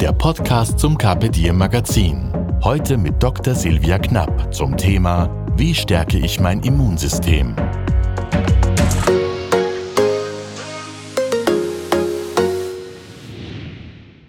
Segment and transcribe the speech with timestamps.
[0.00, 2.30] der Podcast zum Carpe Diem Magazin.
[2.62, 3.54] Heute mit Dr.
[3.54, 7.56] Silvia Knapp zum Thema Wie stärke ich mein Immunsystem?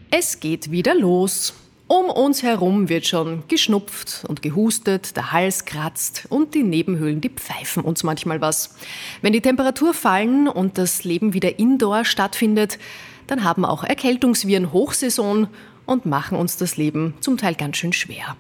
[0.10, 1.54] Es geht wieder los.
[1.88, 7.30] Um uns herum wird schon geschnupft und gehustet, der Hals kratzt und die Nebenhöhlen, die
[7.30, 8.76] pfeifen uns manchmal was.
[9.22, 12.78] Wenn die Temperatur fallen und das Leben wieder indoor stattfindet,
[13.28, 15.48] dann haben auch Erkältungsviren Hochsaison
[15.86, 18.36] und machen uns das Leben zum Teil ganz schön schwer.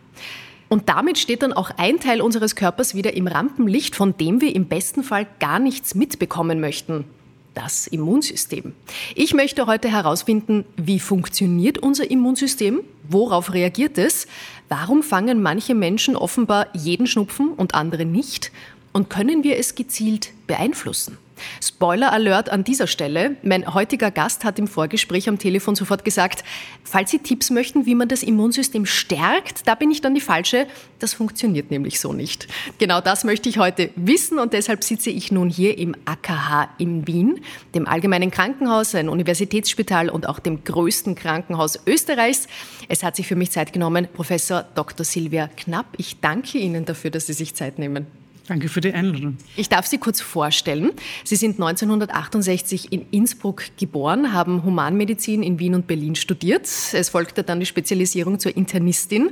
[0.69, 4.53] Und damit steht dann auch ein Teil unseres Körpers wieder im Rampenlicht, von dem wir
[4.53, 7.05] im besten Fall gar nichts mitbekommen möchten.
[7.53, 8.73] Das Immunsystem.
[9.15, 12.81] Ich möchte heute herausfinden, wie funktioniert unser Immunsystem?
[13.09, 14.27] Worauf reagiert es?
[14.69, 18.51] Warum fangen manche Menschen offenbar jeden Schnupfen und andere nicht?
[18.93, 21.17] Und können wir es gezielt beeinflussen?
[21.61, 23.35] Spoiler Alert an dieser Stelle.
[23.43, 26.43] Mein heutiger Gast hat im Vorgespräch am Telefon sofort gesagt,
[26.83, 30.67] falls Sie Tipps möchten, wie man das Immunsystem stärkt, da bin ich dann die Falsche.
[30.99, 32.47] Das funktioniert nämlich so nicht.
[32.77, 37.07] Genau das möchte ich heute wissen und deshalb sitze ich nun hier im AKH in
[37.07, 37.41] Wien,
[37.75, 42.47] dem Allgemeinen Krankenhaus, ein Universitätsspital und auch dem größten Krankenhaus Österreichs.
[42.87, 45.05] Es hat sich für mich Zeit genommen, Professor Dr.
[45.05, 45.87] Silvia Knapp.
[45.97, 48.07] Ich danke Ihnen dafür, dass Sie sich Zeit nehmen.
[48.47, 49.35] Danke für die Einladung.
[49.57, 50.91] Ich darf Sie kurz vorstellen.
[51.25, 56.63] Sie sind 1968 in Innsbruck geboren, haben Humanmedizin in Wien und Berlin studiert.
[56.63, 59.31] Es folgte dann die Spezialisierung zur Internistin.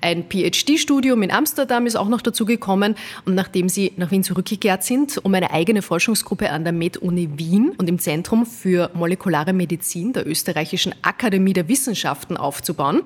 [0.00, 2.96] Ein PhD-Studium in Amsterdam ist auch noch dazu gekommen.
[3.24, 7.72] Und nachdem Sie nach Wien zurückgekehrt sind, um eine eigene Forschungsgruppe an der Med-Uni Wien
[7.78, 13.02] und im Zentrum für molekulare Medizin der Österreichischen Akademie der Wissenschaften aufzubauen,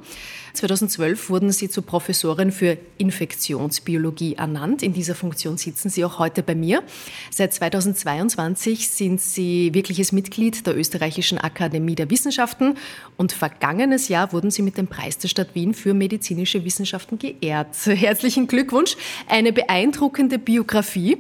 [0.55, 4.83] 2012 wurden Sie zur Professorin für Infektionsbiologie ernannt.
[4.83, 6.83] In dieser Funktion sitzen Sie auch heute bei mir.
[7.31, 12.77] Seit 2022 sind Sie wirkliches Mitglied der Österreichischen Akademie der Wissenschaften
[13.17, 17.77] und vergangenes Jahr wurden Sie mit dem Preis der Stadt Wien für medizinische Wissenschaften geehrt.
[17.85, 18.97] Herzlichen Glückwunsch.
[19.29, 21.19] Eine beeindruckende Biografie.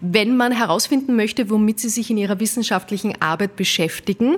[0.00, 4.36] Wenn man herausfinden möchte, womit Sie sich in Ihrer wissenschaftlichen Arbeit beschäftigen,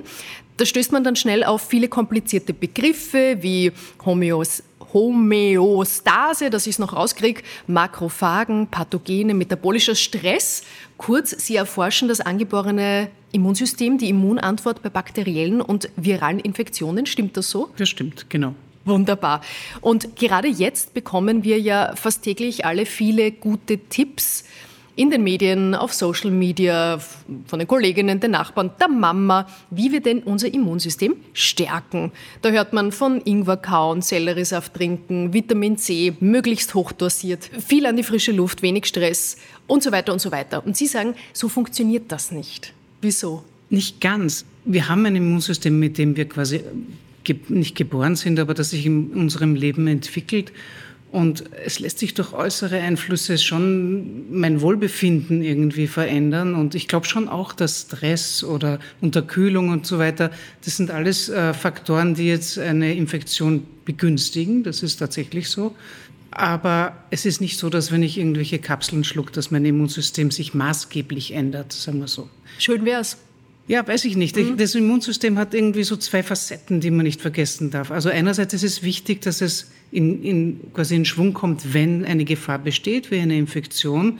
[0.59, 3.71] da stößt man dann schnell auf viele komplizierte Begriffe wie
[4.05, 10.63] Homöos Homöostase, das ich noch rauskriege, Makrophagen, Pathogene, metabolischer Stress.
[10.97, 17.05] Kurz, Sie erforschen das angeborene Immunsystem, die Immunantwort bei bakteriellen und viralen Infektionen.
[17.05, 17.69] Stimmt das so?
[17.77, 18.55] Das stimmt, genau.
[18.85, 19.41] Wunderbar.
[19.81, 24.45] Und gerade jetzt bekommen wir ja fast täglich alle viele gute Tipps
[24.99, 26.99] in den Medien, auf Social Media,
[27.45, 32.11] von den Kolleginnen, den Nachbarn, der Mama, wie wir denn unser Immunsystem stärken.
[32.41, 38.03] Da hört man von Ingwer kauen, Selleriesaft trinken, Vitamin C, möglichst hochdosiert, viel an die
[38.03, 39.37] frische Luft, wenig Stress
[39.67, 40.65] und so weiter und so weiter.
[40.65, 42.73] Und Sie sagen, so funktioniert das nicht.
[43.01, 43.45] Wieso?
[43.69, 44.43] Nicht ganz.
[44.65, 46.59] Wir haben ein Immunsystem, mit dem wir quasi
[47.47, 50.51] nicht geboren sind, aber das sich in unserem Leben entwickelt
[51.11, 56.53] und es lässt sich durch äußere Einflüsse schon mein Wohlbefinden irgendwie verändern.
[56.53, 60.29] Und ich glaube schon auch, dass Stress oder Unterkühlung und so weiter,
[60.63, 64.63] das sind alles äh, Faktoren, die jetzt eine Infektion begünstigen.
[64.63, 65.75] Das ist tatsächlich so.
[66.29, 70.53] Aber es ist nicht so, dass wenn ich irgendwelche Kapseln schluck, dass mein Immunsystem sich
[70.53, 72.29] maßgeblich ändert, sagen wir so.
[72.59, 73.17] Schön wär's.
[73.69, 74.35] Ja, weiß ich nicht.
[74.35, 74.57] Mhm.
[74.57, 77.91] Das Immunsystem hat irgendwie so zwei Facetten, die man nicht vergessen darf.
[77.91, 82.25] Also einerseits ist es wichtig, dass es in, in, quasi in Schwung kommt, wenn eine
[82.25, 84.17] Gefahr besteht, wie eine Infektion.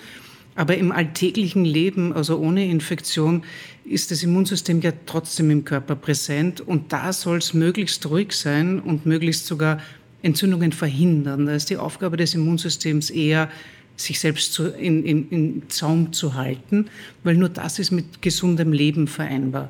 [0.53, 3.41] Aber im alltäglichen Leben, also ohne Infektion,
[3.85, 6.61] ist das Immunsystem ja trotzdem im Körper präsent.
[6.61, 9.81] Und da soll es möglichst ruhig sein und möglichst sogar
[10.21, 11.47] Entzündungen verhindern.
[11.47, 13.49] Da ist die Aufgabe des Immunsystems eher,
[13.99, 16.89] sich selbst zu, in, in, in Zaum zu halten,
[17.23, 19.69] weil nur das ist mit gesundem Leben vereinbar.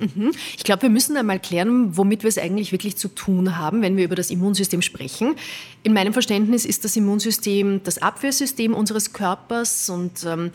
[0.00, 0.32] Mhm.
[0.56, 3.96] Ich glaube, wir müssen einmal klären, womit wir es eigentlich wirklich zu tun haben, wenn
[3.96, 5.34] wir über das Immunsystem sprechen.
[5.82, 10.52] In meinem Verständnis ist das Immunsystem das Abwehrsystem unseres Körpers und ähm,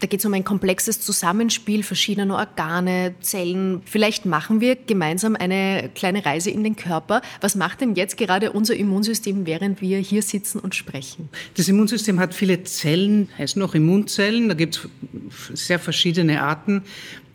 [0.00, 3.82] da geht es um ein komplexes Zusammenspiel verschiedener Organe, Zellen.
[3.84, 7.20] Vielleicht machen wir gemeinsam eine kleine Reise in den Körper.
[7.42, 11.28] Was macht denn jetzt gerade unser Immunsystem, während wir hier sitzen und sprechen?
[11.56, 14.48] Das Immunsystem hat viele Zellen, heißt noch Immunzellen.
[14.48, 14.88] Da gibt
[15.52, 16.82] es sehr verschiedene Arten.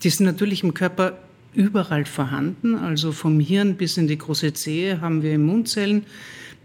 [0.03, 1.19] Die sind natürlich im Körper
[1.53, 2.75] überall vorhanden.
[2.75, 6.05] Also vom Hirn bis in die große Zehe haben wir Immunzellen.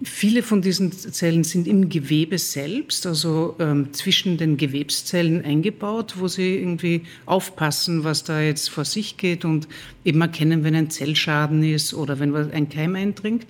[0.03, 6.27] Viele von diesen Zellen sind im Gewebe selbst, also ähm, zwischen den Gewebszellen eingebaut, wo
[6.27, 9.69] sie irgendwie aufpassen, was da jetzt vor sich geht und
[10.03, 13.47] eben erkennen, wenn ein Zellschaden ist oder wenn ein Keim eindringt.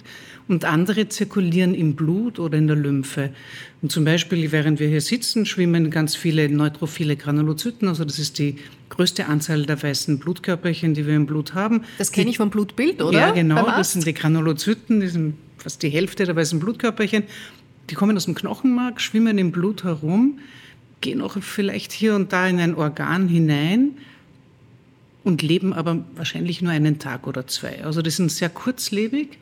[0.48, 3.30] Und andere zirkulieren im Blut oder in der Lymphe.
[3.82, 8.40] Und zum Beispiel, während wir hier sitzen, schwimmen ganz viele neutrophile Granulozyten, also das ist
[8.40, 8.56] die
[8.88, 11.84] größte Anzahl der weißen Blutkörperchen, die wir im Blut haben.
[11.98, 13.18] Das kenne ich vom Blutbild, oder?
[13.18, 17.24] Ja, genau, das sind die Granulozyten, die sind fast die Hälfte der weißen Blutkörperchen,
[17.88, 20.38] die kommen aus dem Knochenmark, schwimmen im Blut herum,
[21.00, 23.92] gehen auch vielleicht hier und da in ein Organ hinein
[25.24, 27.84] und leben aber wahrscheinlich nur einen Tag oder zwei.
[27.84, 29.38] Also die sind sehr kurzlebig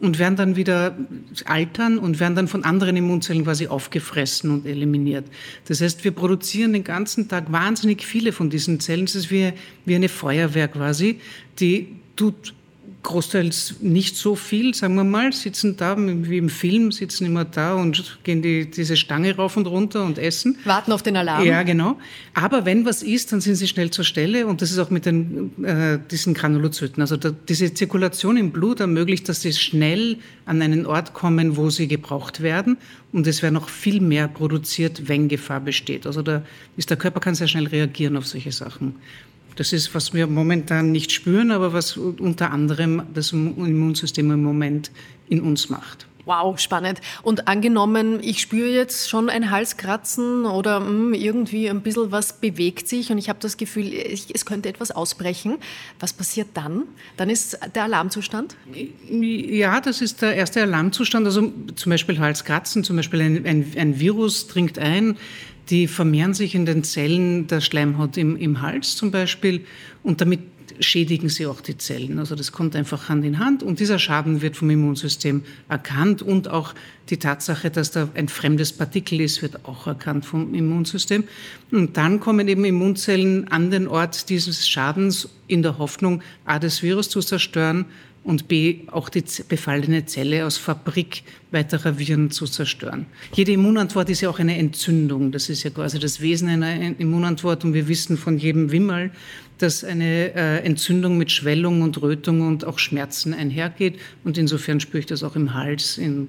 [0.00, 0.96] und werden dann wieder
[1.44, 5.26] altern und werden dann von anderen Immunzellen quasi aufgefressen und eliminiert.
[5.66, 9.06] Das heißt, wir produzieren den ganzen Tag wahnsinnig viele von diesen Zellen.
[9.06, 9.52] Das ist wie,
[9.84, 11.20] wie eine Feuerwehr quasi,
[11.58, 12.54] die tut
[13.02, 17.74] großteils nicht so viel, sagen wir mal, sitzen da wie im Film, sitzen immer da
[17.74, 20.58] und gehen die, diese Stange rauf und runter und essen.
[20.64, 21.44] Warten auf den Alarm.
[21.44, 21.98] Ja, genau.
[22.34, 25.06] Aber wenn was ist, dann sind sie schnell zur Stelle und das ist auch mit
[25.06, 27.00] den, äh, diesen Granulozyten.
[27.00, 31.70] Also da, diese Zirkulation im Blut ermöglicht, dass sie schnell an einen Ort kommen, wo
[31.70, 32.76] sie gebraucht werden
[33.12, 36.06] und es wird noch viel mehr produziert, wenn Gefahr besteht.
[36.06, 36.42] Also da
[36.76, 38.96] ist der Körper kann sehr schnell reagieren auf solche Sachen.
[39.60, 44.90] Das ist, was wir momentan nicht spüren, aber was unter anderem das Immunsystem im Moment
[45.28, 46.06] in uns macht.
[46.24, 47.02] Wow, spannend.
[47.22, 52.40] Und angenommen, ich spüre jetzt schon ein Halskratzen oder mh, hm, irgendwie ein bisschen was
[52.40, 55.58] bewegt sich und ich habe das Gefühl, ich, es könnte etwas ausbrechen.
[55.98, 56.84] Was passiert dann?
[57.18, 58.56] Dann ist der Alarmzustand?
[59.10, 61.26] Ja, das ist der erste Alarmzustand.
[61.26, 65.18] Also zum Beispiel Halskratzen, zum Beispiel ein, ein, ein Virus dringt ein
[65.70, 69.64] die vermehren sich in den Zellen der Schleimhaut im, im Hals zum Beispiel
[70.02, 70.40] und damit
[70.80, 72.18] schädigen sie auch die Zellen.
[72.18, 76.48] Also das kommt einfach Hand in Hand und dieser Schaden wird vom Immunsystem erkannt und
[76.48, 76.74] auch
[77.10, 81.24] die Tatsache, dass da ein fremdes Partikel ist, wird auch erkannt vom Immunsystem.
[81.70, 86.82] Und dann kommen eben Immunzellen an den Ort dieses Schadens in der Hoffnung, A, das
[86.82, 87.86] Virus zu zerstören
[88.22, 93.06] und B, auch die befallene Zelle aus Fabrik weiterer Viren zu zerstören.
[93.32, 95.32] Jede Immunantwort ist ja auch eine Entzündung.
[95.32, 97.64] Das ist ja quasi das Wesen einer Immunantwort.
[97.64, 99.10] Und wir wissen von jedem Wimmerl,
[99.58, 103.98] dass eine äh, Entzündung mit Schwellung und Rötung und auch Schmerzen einhergeht.
[104.24, 106.28] Und insofern spüre ich das auch im Hals in,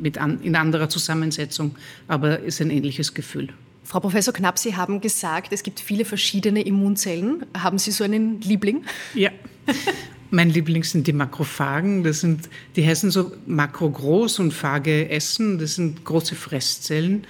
[0.00, 1.76] mit an, in anderer Zusammensetzung,
[2.08, 3.48] aber ist ein ähnliches Gefühl.
[3.84, 7.46] Frau Professor Knapp, Sie haben gesagt, es gibt viele verschiedene Immunzellen.
[7.56, 8.84] Haben Sie so einen Liebling?
[9.14, 9.30] Ja.
[10.30, 12.04] Mein Liebling sind die Makrophagen.
[12.04, 15.58] Das sind, die heißen so makrogroß und Phage essen.
[15.58, 17.26] Das sind große Fresszellen.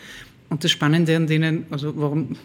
[0.48, 2.36] Und das Spannende an denen, also warum,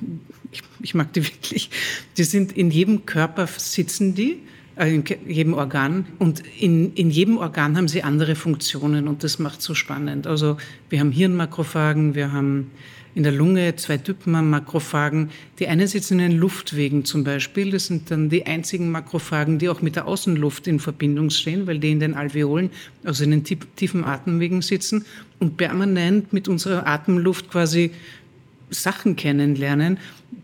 [0.51, 1.69] ich, ich mag die wirklich,
[2.17, 4.39] die sind in jedem Körper sitzen die,
[4.75, 6.05] äh, in jedem Organ.
[6.19, 10.27] Und in, in jedem Organ haben sie andere Funktionen und das macht so spannend.
[10.27, 10.57] Also
[10.89, 12.71] wir haben Hirnmakrophagen, wir haben
[13.15, 15.29] in der Lunge zwei Typen an Makrophagen.
[15.59, 17.71] Die einen sitzen in den Luftwegen zum Beispiel.
[17.71, 21.79] Das sind dann die einzigen Makrophagen, die auch mit der Außenluft in Verbindung stehen, weil
[21.79, 22.71] die in den Alveolen,
[23.03, 25.05] also in den tiefen Atemwegen sitzen
[25.39, 27.91] und permanent mit unserer Atemluft quasi
[28.69, 29.99] Sachen kennenlernen,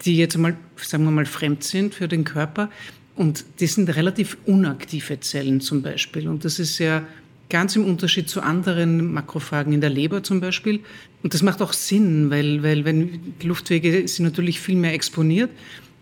[0.05, 2.69] die jetzt mal, sagen wir mal, fremd sind für den Körper.
[3.15, 6.27] Und die sind relativ unaktive Zellen zum Beispiel.
[6.27, 7.03] Und das ist ja
[7.49, 10.81] Ganz im Unterschied zu anderen Makrophagen in der Leber zum Beispiel.
[11.23, 15.49] Und das macht auch Sinn, weil, weil wenn die Luftwege sind natürlich viel mehr exponiert.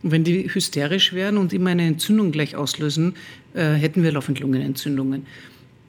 [0.04, 3.16] Und wenn die hysterisch wären und immer eine Entzündung gleich auslösen,
[3.54, 5.26] äh, hätten wir laufend Lungenentzündungen.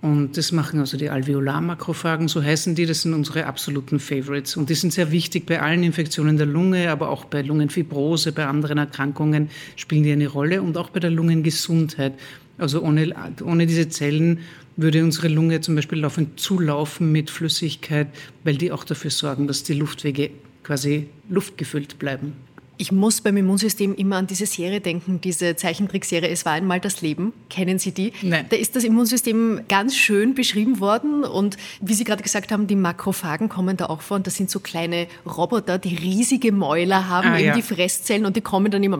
[0.01, 4.57] Und das machen also die Alveolarmakrophagen, so heißen die, das sind unsere absoluten Favorites.
[4.57, 8.47] Und die sind sehr wichtig bei allen Infektionen der Lunge, aber auch bei Lungenfibrose, bei
[8.47, 12.15] anderen Erkrankungen spielen die eine Rolle und auch bei der Lungengesundheit.
[12.59, 14.41] Also ohne, ohne diese Zellen
[14.77, 18.09] würde unsere Lunge zum Beispiel laufend zulaufen mit Flüssigkeit,
[18.45, 20.31] weil die auch dafür sorgen, dass die Luftwege
[20.63, 22.35] quasi luftgefüllt bleiben.
[22.81, 27.03] Ich muss beim Immunsystem immer an diese Serie denken, diese Zeichentrickserie Es war einmal das
[27.03, 27.33] Leben.
[27.51, 28.13] Kennen Sie die?
[28.23, 28.47] Nein.
[28.49, 32.77] Da ist das Immunsystem ganz schön beschrieben worden und wie Sie gerade gesagt haben, die
[32.77, 37.31] Makrophagen kommen da auch vor und das sind so kleine Roboter, die riesige Mäuler haben,
[37.31, 37.57] ah, eben ja.
[37.57, 38.97] die Fresszellen und die kommen dann immer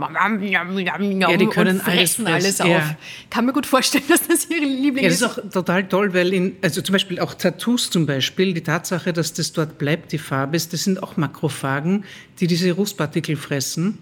[1.31, 2.69] ja, die können und fressen alles, alles auf.
[2.69, 2.97] Ja.
[3.31, 5.23] Kann mir gut vorstellen, dass das Ihre Liebling ja, das ist.
[5.23, 8.63] Das ist auch total toll, weil in, also zum Beispiel auch Tattoos zum Beispiel, die
[8.65, 12.03] Tatsache, dass das dort bleibt, die Farbe ist, das sind auch Makrophagen,
[12.41, 13.99] die diese Rußpartikel fressen fressen.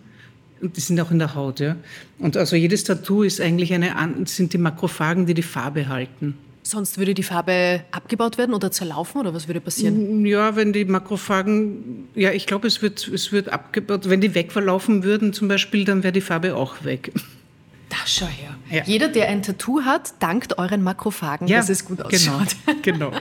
[0.60, 1.76] Und die sind auch in der Haut, ja.
[2.18, 3.92] Und also jedes Tattoo ist eigentlich eine,
[4.24, 6.34] sind die Makrophagen, die die Farbe halten.
[6.62, 10.24] Sonst würde die Farbe abgebaut werden oder zerlaufen oder was würde passieren?
[10.24, 14.08] Ja, wenn die Makrophagen, ja, ich glaube, es wird, es wird abgebaut.
[14.08, 17.12] Wenn die wegverlaufen würden zum Beispiel, dann wäre die Farbe auch weg.
[17.88, 18.55] Da schau her.
[18.70, 18.82] Ja.
[18.84, 22.56] Jeder, der ein Tattoo hat, dankt euren Makrophagen, ja, dass es gut ausschaut.
[22.82, 23.20] Genau, genau.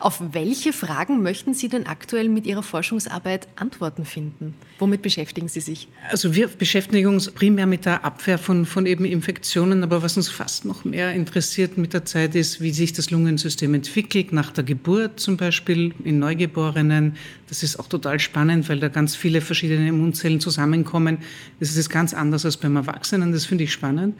[0.00, 4.54] Auf welche Fragen möchten Sie denn aktuell mit Ihrer Forschungsarbeit Antworten finden?
[4.78, 5.88] Womit beschäftigen Sie sich?
[6.10, 10.28] Also wir beschäftigen uns primär mit der Abwehr von, von eben Infektionen, aber was uns
[10.28, 14.64] fast noch mehr interessiert mit der Zeit ist, wie sich das Lungensystem entwickelt, nach der
[14.64, 17.16] Geburt zum Beispiel in Neugeborenen.
[17.48, 21.18] Das ist auch total spannend, weil da ganz viele verschiedene Immunzellen zusammenkommen.
[21.58, 24.14] Das ist ganz anders als beim Erwachsenen, das finde ich spannend.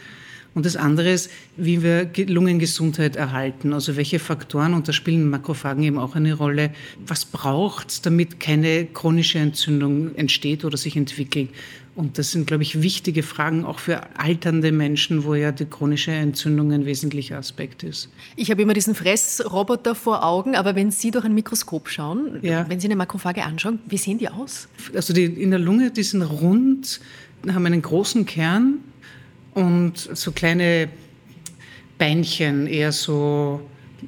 [0.55, 3.73] Und das andere ist, wie wir Lungengesundheit erhalten.
[3.73, 6.71] Also welche Faktoren, und da spielen Makrophagen eben auch eine Rolle,
[7.07, 11.51] was braucht es, damit keine chronische Entzündung entsteht oder sich entwickelt.
[11.99, 16.13] Und das sind, glaube ich, wichtige Fragen auch für alternde Menschen, wo ja die chronische
[16.13, 18.09] Entzündung ein wesentlicher Aspekt ist.
[18.37, 22.69] Ich habe immer diesen Fressroboter vor Augen, aber wenn Sie durch ein Mikroskop schauen, ja.
[22.69, 24.69] wenn Sie eine Makrophage anschauen, wie sehen die aus?
[24.95, 27.01] Also die in der Lunge, die sind rund,
[27.49, 28.79] haben einen großen Kern
[29.59, 30.89] und so kleine
[31.99, 33.61] Beinchen, eher so,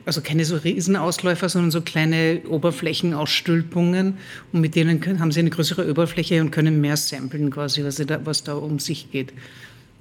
[0.06, 4.18] also keine so Riesenausläufer, sondern so kleine Oberflächenausstülpungen.
[4.52, 7.96] Und mit denen können, haben sie eine größere Oberfläche und können mehr samplen, quasi, was
[7.96, 9.32] da, was da um sich geht.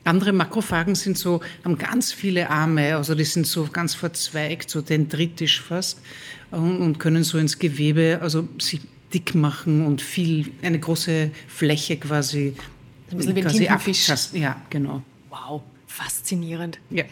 [0.03, 4.81] Andere Makrophagen sind so, haben ganz viele Arme, also die sind so ganz verzweigt, so
[4.81, 5.99] dendritisch fast,
[6.51, 8.81] und können so ins Gewebe, also sich
[9.13, 12.53] dick machen und viel, eine große Fläche quasi.
[13.11, 14.07] Ein bisschen wie ein Tintenfisch.
[14.33, 15.03] Ja, genau.
[15.29, 16.79] Wow, faszinierend.
[16.89, 17.03] Ja.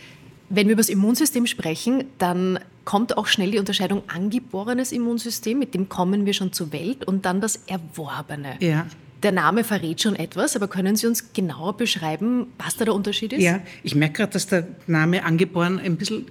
[0.50, 5.74] Wenn wir über das Immunsystem sprechen, dann kommt auch schnell die Unterscheidung angeborenes Immunsystem, mit
[5.74, 8.55] dem kommen wir schon zur Welt, und dann das erworbene.
[8.59, 8.88] Ja.
[9.24, 13.33] Der Name verrät schon etwas, aber können Sie uns genauer beschreiben, was da der Unterschied
[13.33, 13.41] ist?
[13.41, 16.27] Ja, ich merke gerade, dass der Name angeboren ein bisschen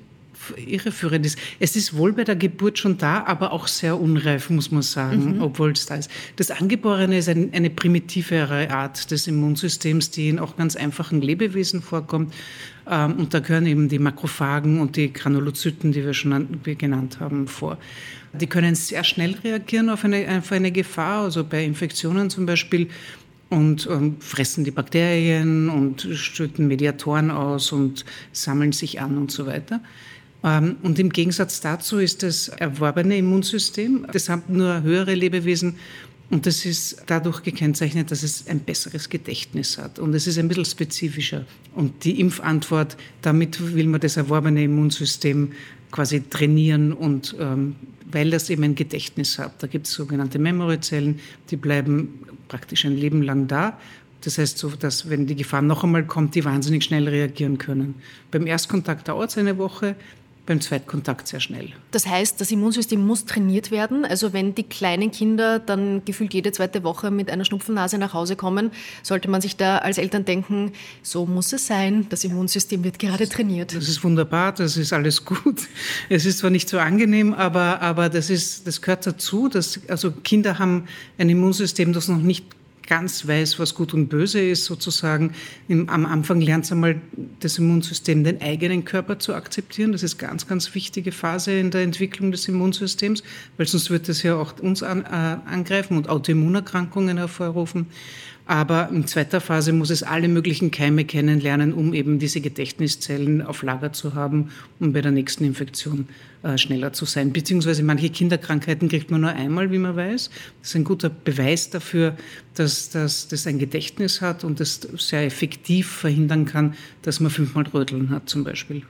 [0.56, 1.38] irreführend ist.
[1.60, 5.36] Es ist wohl bei der Geburt schon da, aber auch sehr unreif, muss man sagen,
[5.36, 5.42] mhm.
[5.42, 6.10] obwohl es da ist.
[6.36, 11.82] Das Angeborene ist ein, eine primitivere Art des Immunsystems, die in auch ganz einfachen Lebewesen
[11.82, 12.34] vorkommt.
[12.88, 17.18] Ähm, und da gehören eben die Makrophagen und die Granulozyten, die wir schon an, genannt
[17.20, 17.78] haben, vor.
[18.32, 22.88] Die können sehr schnell reagieren auf eine, auf eine Gefahr, also bei Infektionen zum Beispiel
[23.48, 29.46] und ähm, fressen die Bakterien und schütten Mediatoren aus und sammeln sich an und so
[29.46, 29.80] weiter.
[30.44, 35.76] Ähm, und im Gegensatz dazu ist das erworbene Immunsystem, das haben nur höhere Lebewesen
[36.28, 40.00] und das ist dadurch gekennzeichnet, dass es ein besseres Gedächtnis hat.
[40.00, 41.44] Und es ist ein bisschen spezifischer.
[41.74, 45.52] Und die Impfantwort, damit will man das erworbene Immunsystem
[45.92, 47.76] quasi trainieren und ähm,
[48.10, 49.62] weil das eben ein Gedächtnis hat.
[49.62, 53.78] Da gibt es sogenannte Memoryzellen, die bleiben praktisch ein Leben lang da.
[54.22, 57.94] Das heißt, so, dass wenn die Gefahr noch einmal kommt, die wahnsinnig schnell reagieren können.
[58.32, 59.94] Beim Erstkontakt dauert es eine Woche,
[60.46, 61.72] beim Zweitkontakt sehr schnell.
[61.90, 64.04] Das heißt, das Immunsystem muss trainiert werden.
[64.04, 68.36] Also wenn die kleinen Kinder dann gefühlt jede zweite Woche mit einer Schnupfennase nach Hause
[68.36, 68.70] kommen,
[69.02, 70.72] sollte man sich da als Eltern denken,
[71.02, 73.74] so muss es sein, das Immunsystem wird gerade trainiert.
[73.74, 75.62] Das ist wunderbar, das ist alles gut.
[76.08, 79.48] Es ist zwar nicht so angenehm, aber, aber das, ist, das gehört dazu.
[79.48, 80.86] Dass, also Kinder haben
[81.18, 82.44] ein Immunsystem, das noch nicht
[82.86, 85.32] ganz weiß, was gut und böse ist, sozusagen.
[85.68, 87.00] Am Anfang lernt es einmal
[87.40, 89.92] das Immunsystem, den eigenen Körper zu akzeptieren.
[89.92, 93.22] Das ist ganz, ganz wichtige Phase in der Entwicklung des Immunsystems,
[93.56, 97.86] weil sonst wird es ja auch uns an, äh, angreifen und Autoimmunerkrankungen hervorrufen.
[98.48, 103.62] Aber in zweiter Phase muss es alle möglichen Keime kennenlernen, um eben diese Gedächtniszellen auf
[103.62, 106.06] Lager zu haben, um bei der nächsten Infektion
[106.44, 107.32] äh, schneller zu sein.
[107.32, 110.30] Beziehungsweise manche Kinderkrankheiten kriegt man nur einmal, wie man weiß.
[110.60, 112.16] Das ist ein guter Beweis dafür,
[112.54, 117.66] dass, dass das ein Gedächtnis hat und das sehr effektiv verhindern kann, dass man fünfmal
[117.66, 118.82] Röteln hat zum Beispiel.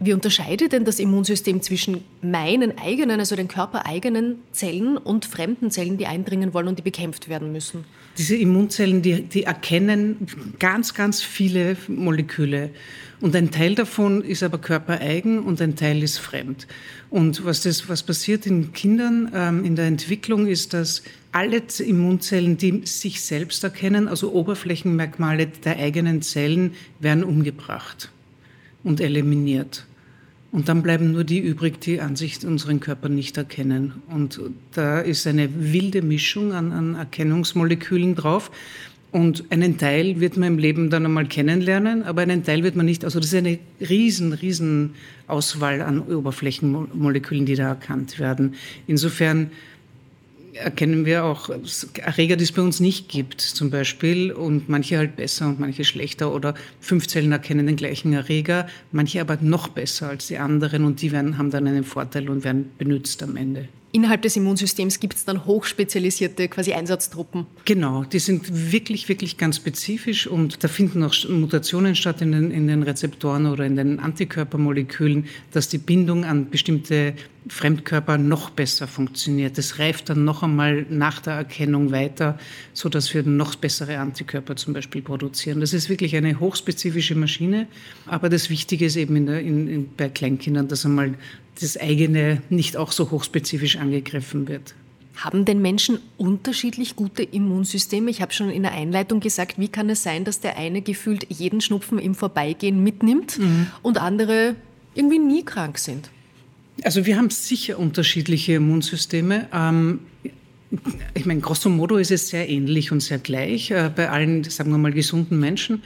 [0.00, 5.98] Wie unterscheidet denn das Immunsystem zwischen meinen eigenen, also den körpereigenen Zellen und fremden Zellen,
[5.98, 7.84] die eindringen wollen und die bekämpft werden müssen?
[8.16, 10.28] Diese Immunzellen, die, die erkennen
[10.60, 12.70] ganz, ganz viele Moleküle.
[13.20, 16.68] Und ein Teil davon ist aber körpereigen und ein Teil ist fremd.
[17.10, 21.02] Und was, das, was passiert in Kindern ähm, in der Entwicklung ist, dass
[21.32, 28.12] alle Immunzellen, die sich selbst erkennen, also Oberflächenmerkmale der eigenen Zellen, werden umgebracht
[28.84, 29.87] und eliminiert.
[30.50, 34.02] Und dann bleiben nur die übrig, die an sich unseren Körper nicht erkennen.
[34.08, 34.40] Und
[34.72, 38.50] da ist eine wilde Mischung an, an Erkennungsmolekülen drauf.
[39.10, 42.86] Und einen Teil wird man im Leben dann einmal kennenlernen, aber einen Teil wird man
[42.86, 43.04] nicht.
[43.04, 44.94] Also das ist eine riesen, riesen
[45.26, 48.54] Auswahl an Oberflächenmolekülen, die da erkannt werden.
[48.86, 49.50] Insofern
[50.58, 51.50] erkennen wir auch
[51.98, 55.84] Erreger, die es bei uns nicht gibt, zum Beispiel, und manche halt besser und manche
[55.84, 56.34] schlechter.
[56.34, 61.00] Oder fünf Zellen erkennen den gleichen Erreger, manche aber noch besser als die anderen und
[61.02, 63.68] die werden, haben dann einen Vorteil und werden benutzt am Ende.
[63.92, 67.46] Innerhalb des Immunsystems gibt es dann hochspezialisierte quasi Einsatztruppen.
[67.64, 72.50] Genau, die sind wirklich, wirklich ganz spezifisch und da finden auch Mutationen statt in den,
[72.50, 77.14] in den Rezeptoren oder in den Antikörpermolekülen, dass die Bindung an bestimmte
[77.48, 79.56] Fremdkörper noch besser funktioniert.
[79.56, 82.38] Das reift dann noch einmal nach der Erkennung weiter,
[82.74, 85.60] sodass wir noch bessere Antikörper zum Beispiel produzieren.
[85.60, 87.66] Das ist wirklich eine hochspezifische Maschine,
[88.06, 91.14] aber das Wichtige ist eben in der, in, bei Kleinkindern, dass einmal
[91.60, 94.74] das eigene nicht auch so hochspezifisch angegriffen wird.
[95.16, 98.08] Haben denn Menschen unterschiedlich gute Immunsysteme?
[98.10, 101.26] Ich habe schon in der Einleitung gesagt, wie kann es sein, dass der eine gefühlt
[101.28, 103.66] jeden Schnupfen im Vorbeigehen mitnimmt mhm.
[103.82, 104.54] und andere
[104.94, 106.10] irgendwie nie krank sind?
[106.84, 109.48] Also wir haben sicher unterschiedliche Immunsysteme.
[109.52, 110.00] Ähm,
[111.14, 114.70] ich meine, grosso modo ist es sehr ähnlich und sehr gleich äh, bei allen, sagen
[114.70, 115.82] wir mal, gesunden Menschen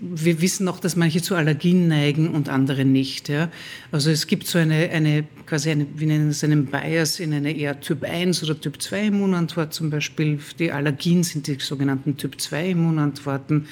[0.00, 3.28] wir wissen auch, dass manche zu Allergien neigen und andere nicht.
[3.28, 3.50] Ja.
[3.92, 7.56] Also es gibt so eine, eine quasi eine, wie nennen es einen Bias in eine
[7.56, 10.38] eher Typ 1 oder Typ 2 Immunantwort zum Beispiel.
[10.58, 13.66] Die Allergien sind die sogenannten Typ 2 Immunantworten.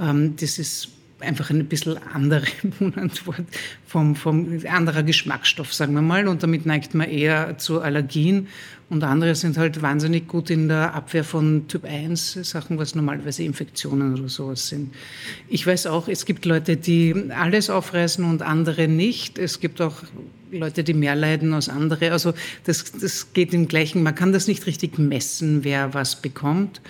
[0.00, 0.88] Ähm, das ist
[1.20, 3.44] einfach ein bisschen andere Immunantwort
[3.86, 6.28] vom, vom anderer Geschmacksstoff, sagen wir mal.
[6.28, 8.48] Und damit neigt man eher zu Allergien.
[8.94, 13.42] Und andere sind halt wahnsinnig gut in der Abwehr von Typ 1 Sachen, was normalerweise
[13.42, 14.94] Infektionen oder sowas sind.
[15.48, 19.36] Ich weiß auch, es gibt Leute, die alles aufreißen und andere nicht.
[19.36, 20.04] Es gibt auch
[20.52, 22.12] Leute, die mehr leiden als andere.
[22.12, 22.34] Also
[22.66, 26.80] das, das geht im gleichen, man kann das nicht richtig messen, wer was bekommt.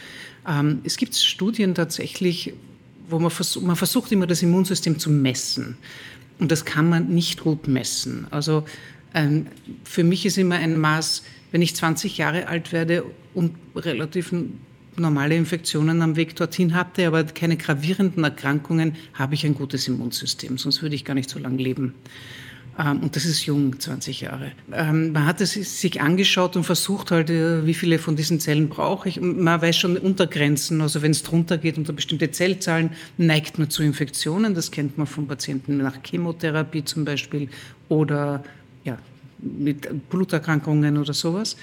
[0.47, 2.53] Ähm, es gibt Studien tatsächlich,
[3.09, 5.79] wo man, vers man versucht immer das Immunsystem zu messen.
[6.39, 8.27] Und das kann man nicht gut messen.
[8.31, 8.67] Also
[9.15, 9.47] ähm,
[9.85, 11.23] für mich ist immer ein Maß,
[11.55, 14.35] wenn ich 20 Jahre alt werde und relativ
[14.97, 20.59] normale Infektionen am Weg dorthin hatte, aber keine gravierenden Erkrankungen, habe ich ein gutes Immunsystem.
[20.59, 21.95] Sonst würde ich gar nicht so lange leben.
[22.77, 24.51] Ähm, und das ist jung, 20 Jahre.
[24.73, 28.69] Ähm, man hat es sich angeschaut und versucht halt, äh, wie viele von diesen Zellen
[28.69, 29.21] brauche ich.
[29.21, 33.85] Man weiß schon Untergrenzen, also wenn es drunter geht unter bestimmte Zellzahlen, neigt man zu
[33.85, 34.57] Infektionen.
[34.57, 37.49] Das kennt man von Patienten nach Chemotherapie zum Beispiel
[37.89, 38.43] oder
[38.83, 38.99] ja,
[39.45, 41.57] mit Bluterkrankungen oder sowas.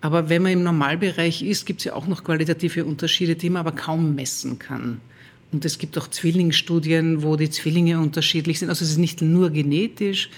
[0.00, 3.60] Aber wenn man im Normalbereich ist, gibt es ja auch noch qualitative Unterschiede, die man
[3.60, 5.00] aber kaum messen kann.
[5.50, 8.68] Und es gibt auch Zwillingsstudien, wo die Zwillinge unterschiedlich sind.
[8.68, 10.30] Also es ist nicht nur genetisch,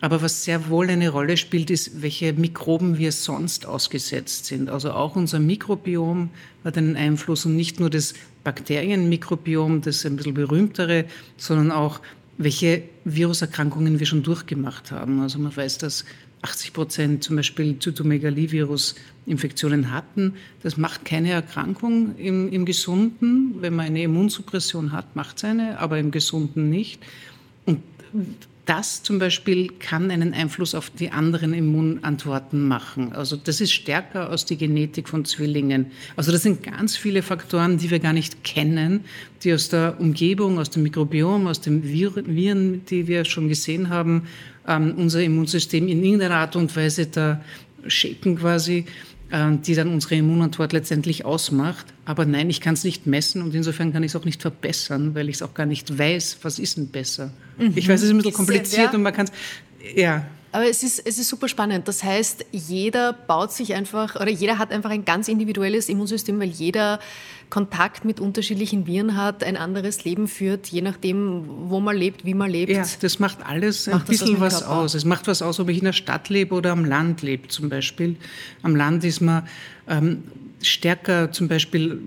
[0.00, 4.68] aber was sehr wohl eine Rolle spielt, ist, welche Mikroben wir sonst ausgesetzt sind.
[4.68, 6.30] Also auch unser Mikrobiom
[6.64, 12.00] hat einen Einfluss und nicht nur das Bakterienmikrobiom, das ein bisschen berühmtere, sondern auch
[12.38, 15.20] welche Viruserkrankungen wir schon durchgemacht haben.
[15.20, 16.04] Also man weiß, dass
[16.42, 20.34] 80 Prozent zum Beispiel Zytomegalivirus-Infektionen hatten.
[20.62, 23.54] Das macht keine Erkrankung im, im Gesunden.
[23.60, 27.00] Wenn man eine Immunsuppression hat, macht es eine, aber im Gesunden nicht.
[27.64, 27.80] Und
[28.64, 33.12] das zum Beispiel kann einen Einfluss auf die anderen Immunantworten machen.
[33.12, 35.86] Also das ist stärker aus der Genetik von Zwillingen.
[36.14, 39.04] Also das sind ganz viele Faktoren, die wir gar nicht kennen,
[39.42, 44.28] die aus der Umgebung, aus dem Mikrobiom, aus den Viren, die wir schon gesehen haben,
[44.68, 47.42] ähm, unser Immunsystem in irgendeiner Art und Weise da
[47.88, 48.84] shapen quasi.
[49.32, 51.86] Äh, die dann unsere Immunantwort letztendlich ausmacht.
[52.04, 55.14] Aber nein, ich kann es nicht messen und insofern kann ich es auch nicht verbessern,
[55.14, 57.32] weil ich es auch gar nicht weiß, was ist denn besser.
[57.56, 57.72] Mhm.
[57.74, 58.92] Ich weiß, es ist ein bisschen kompliziert ja.
[58.92, 59.32] und man kann es,
[59.96, 60.26] ja.
[60.52, 61.88] Aber es ist, es ist super spannend.
[61.88, 66.50] Das heißt, jeder baut sich einfach, oder jeder hat einfach ein ganz individuelles Immunsystem, weil
[66.50, 67.00] jeder
[67.48, 72.34] Kontakt mit unterschiedlichen Viren hat, ein anderes Leben führt, je nachdem, wo man lebt, wie
[72.34, 72.72] man lebt.
[72.72, 74.94] Ja, das macht alles macht ein bisschen was, was aus.
[74.94, 77.68] Es macht was aus, ob ich in der Stadt lebe oder am Land lebe zum
[77.68, 78.16] Beispiel.
[78.62, 79.46] Am Land ist man
[79.88, 80.24] ähm,
[80.62, 82.00] stärker, zum Beispiel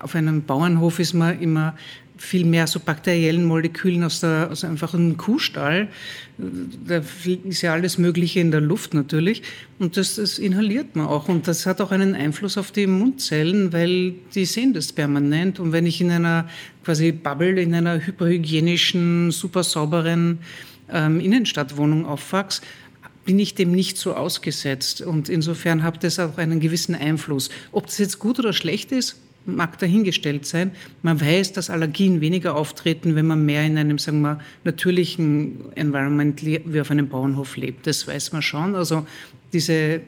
[0.00, 1.74] auf einem Bauernhof ist man immer
[2.20, 5.88] viel mehr so bakteriellen Molekülen aus, der, aus einfach einem Kuhstall.
[6.36, 7.02] Da
[7.44, 9.42] ist ja alles Mögliche in der Luft natürlich.
[9.78, 11.28] Und das, das inhaliert man auch.
[11.28, 15.58] Und das hat auch einen Einfluss auf die Mundzellen, weil die sehen das permanent.
[15.60, 16.46] Und wenn ich in einer
[16.84, 20.40] quasi Bubble, in einer hyperhygienischen, super sauberen
[20.92, 22.60] ähm, Innenstadtwohnung aufwachse,
[23.24, 25.00] bin ich dem nicht so ausgesetzt.
[25.00, 27.48] Und insofern hat das auch einen gewissen Einfluss.
[27.72, 30.72] Ob das jetzt gut oder schlecht ist, mag dahingestellt sein.
[31.02, 36.44] Man weiß, dass Allergien weniger auftreten, wenn man mehr in einem, sagen wir, natürlichen Environment
[36.44, 37.86] wie auf einem Bauernhof lebt.
[37.86, 38.74] Das weiß man schon.
[38.74, 39.06] Also
[39.52, 40.00] diese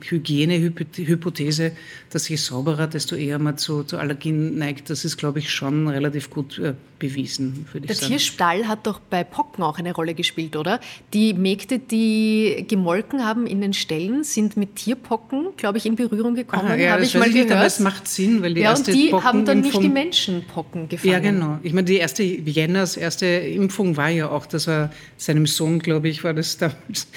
[0.00, 1.72] Hygienehypothese,
[2.10, 5.88] dass je sauberer, desto eher man zu, zu Allergien neigt, das ist, glaube ich, schon
[5.88, 7.98] relativ gut äh, bewiesen, würde ich.
[7.98, 10.80] Der Tierstall hat doch bei Pocken auch eine Rolle gespielt, oder?
[11.12, 16.34] Die Mägde, die gemolken haben in den Ställen, sind mit Tierpocken, glaube ich, in Berührung
[16.34, 17.48] gekommen, ah, ja, habe ich mal gehört.
[17.48, 19.80] Nicht, aber es macht Sinn, weil die ja, erste und die Pocken haben dann nicht
[19.80, 21.12] die Menschenpocken gefangen.
[21.12, 21.58] Ja, genau.
[21.62, 26.08] Ich meine, die erste Jenners erste Impfung war ja auch, dass er seinem Sohn, glaube
[26.08, 27.08] ich, war das damals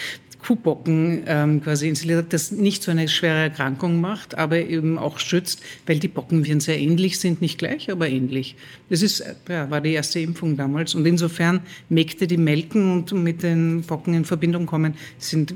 [0.47, 5.19] Kuhbocken ähm, quasi installiert hat, das nicht so eine schwere Erkrankung macht, aber eben auch
[5.19, 8.55] schützt, weil die Bockenviren sehr ähnlich sind, nicht gleich, aber ähnlich.
[8.89, 13.43] Das ist, ja, war die erste Impfung damals und insofern Mägde, die melken und mit
[13.43, 15.53] den Bocken in Verbindung kommen, sind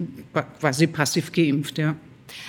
[0.60, 1.95] quasi passiv geimpft, ja.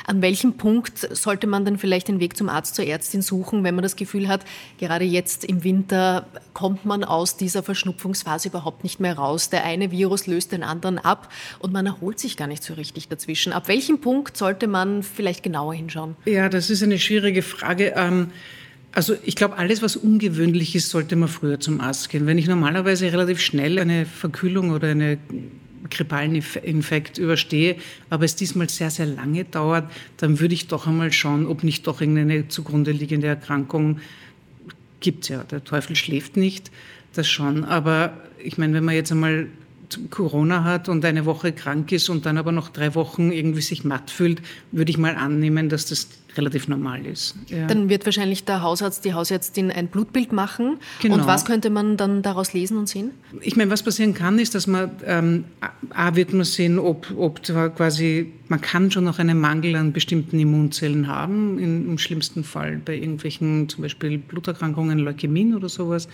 [0.07, 3.75] An welchem Punkt sollte man dann vielleicht den Weg zum Arzt, zur Ärztin suchen, wenn
[3.75, 4.45] man das Gefühl hat,
[4.79, 9.51] gerade jetzt im Winter kommt man aus dieser Verschnupfungsphase überhaupt nicht mehr raus.
[9.51, 13.09] Der eine Virus löst den anderen ab und man erholt sich gar nicht so richtig
[13.09, 13.53] dazwischen.
[13.53, 16.17] Ab welchem Punkt sollte man vielleicht genauer hinschauen?
[16.25, 17.95] Ja, das ist eine schwierige Frage.
[17.97, 18.31] Ähm
[18.95, 22.27] also ich glaube, alles, was ungewöhnlich ist, sollte man früher zum Arzt gehen.
[22.27, 25.19] Wenn ich normalerweise relativ schnell eine Verkühlung oder eine
[25.91, 27.77] grippalen Infekt überstehe,
[28.11, 31.87] aber es diesmal sehr, sehr lange dauert, dann würde ich doch einmal schauen, ob nicht
[31.87, 34.01] doch irgendeine zugrunde liegende Erkrankung
[35.01, 35.29] gibt.
[35.29, 36.71] Ja, der Teufel schläft nicht,
[37.15, 37.65] das schon.
[37.65, 39.49] Aber ich meine, wenn man jetzt einmal
[40.11, 43.85] Corona hat und eine Woche krank ist und dann aber noch drei Wochen irgendwie sich
[43.85, 47.35] matt fühlt, würde ich mal annehmen, dass das relativ normal ist.
[47.49, 47.67] Ja.
[47.67, 50.79] Dann wird wahrscheinlich der Hausarzt, die Hausärztin ein Blutbild machen.
[51.01, 51.17] Genau.
[51.17, 53.11] Und was könnte man dann daraus lesen und sehen?
[53.41, 55.45] Ich meine, was passieren kann, ist, dass man, ähm,
[55.91, 60.39] A, wird man sehen, ob, ob quasi, man kann schon noch einen Mangel an bestimmten
[60.39, 66.09] Immunzellen haben, in, im schlimmsten Fall bei irgendwelchen, zum Beispiel Bluterkrankungen, Leukämien oder sowas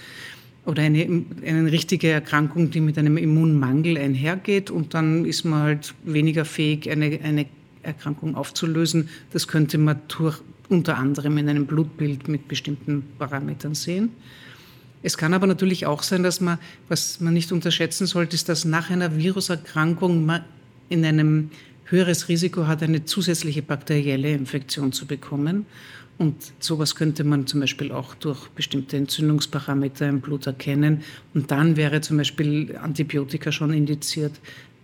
[0.65, 5.95] oder eine, eine richtige Erkrankung, die mit einem Immunmangel einhergeht und dann ist man halt
[6.05, 7.47] weniger fähig, eine, eine
[7.83, 9.09] Erkrankung aufzulösen.
[9.33, 14.11] Das könnte man durch, unter anderem in einem Blutbild mit bestimmten Parametern sehen.
[15.03, 18.65] Es kann aber natürlich auch sein, dass man, was man nicht unterschätzen sollte, ist, dass
[18.65, 20.45] nach einer Viruserkrankung man
[20.89, 21.51] in einem
[21.85, 25.67] höheres Risiko hat, eine zusätzliche bakterielle Infektion zu bekommen.
[26.19, 31.03] Und sowas könnte man zum Beispiel auch durch bestimmte Entzündungsparameter im Blut erkennen.
[31.33, 34.33] Und dann wäre zum Beispiel Antibiotika schon indiziert.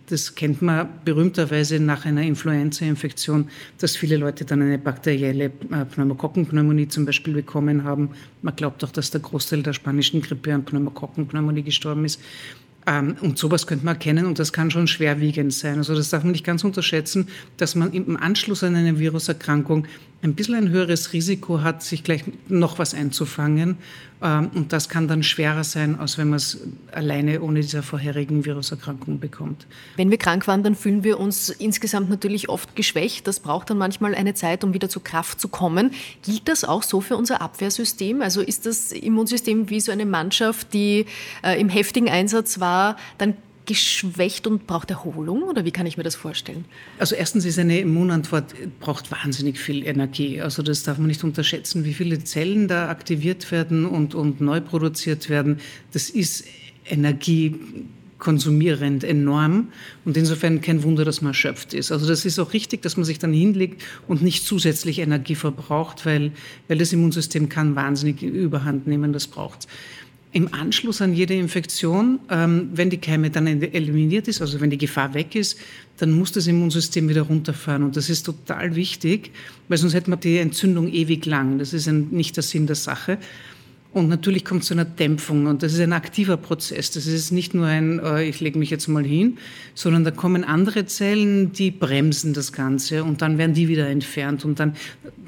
[0.07, 6.87] Das kennt man berühmterweise nach einer Influenza-Infektion, dass viele Leute dann eine bakterielle äh, Pneumokokkenpneumonie
[6.87, 8.11] zum Beispiel bekommen haben.
[8.41, 12.21] Man glaubt auch, dass der Großteil der spanischen Grippe an Pneumokokkenpneumonie gestorben ist.
[12.87, 15.77] Ähm, und sowas könnte man erkennen und das kann schon schwerwiegend sein.
[15.77, 19.87] Also das darf man nicht ganz unterschätzen, dass man im Anschluss an eine Viruserkrankung
[20.21, 23.77] ein bisschen ein höheres Risiko hat, sich gleich noch was einzufangen.
[24.21, 26.59] Ähm, und das kann dann schwerer sein, als wenn man es
[26.91, 29.67] alleine ohne diese vorherigen Viruserkrankungen bekommt.
[29.97, 33.27] Wenn wir krank waren, dann fühlen wir uns insgesamt natürlich oft geschwächt.
[33.27, 35.91] Das braucht dann manchmal eine Zeit, um wieder zur Kraft zu kommen.
[36.23, 38.21] Gilt das auch so für unser Abwehrsystem?
[38.21, 41.05] Also ist das Immunsystem wie so eine Mannschaft, die
[41.43, 46.03] äh, im heftigen Einsatz war, dann geschwächt und braucht Erholung oder wie kann ich mir
[46.03, 46.63] das vorstellen?
[46.99, 50.41] Also erstens ist eine Immunantwort braucht wahnsinnig viel Energie.
[50.41, 54.61] Also das darf man nicht unterschätzen, wie viele Zellen da aktiviert werden und, und neu
[54.61, 55.59] produziert werden.
[55.91, 56.45] Das ist
[56.85, 59.69] energiekonsumierend enorm
[60.05, 61.91] und insofern kein Wunder, dass man erschöpft ist.
[61.91, 66.05] Also das ist auch richtig, dass man sich dann hinlegt und nicht zusätzlich Energie verbraucht,
[66.05, 66.31] weil,
[66.67, 69.67] weil das Immunsystem kann wahnsinnig Überhand nehmen, das braucht es
[70.35, 74.77] im Anschluss an jede Infektion, ähm, wenn die Keime dann eliminiert ist, also wenn die
[74.77, 75.57] Gefahr weg ist,
[75.95, 77.83] dann muss das Immunsystem wieder runterfahren.
[77.83, 79.31] Und das ist total wichtig,
[79.69, 81.57] weil sonst hätte man die Entzündung ewig lang.
[81.57, 83.17] Das ist ein, nicht der Sinn der Sache.
[83.95, 86.91] Und natürlich kommt es zu einer Dämpfung und das ist ein aktiver Prozess.
[86.91, 89.37] Das ist nicht nur ein, äh, ich lege mich jetzt mal hin,
[89.73, 94.43] sondern da kommen andere Zellen, die bremsen das Ganze und dann werden die wieder entfernt.
[94.43, 94.75] Und dann,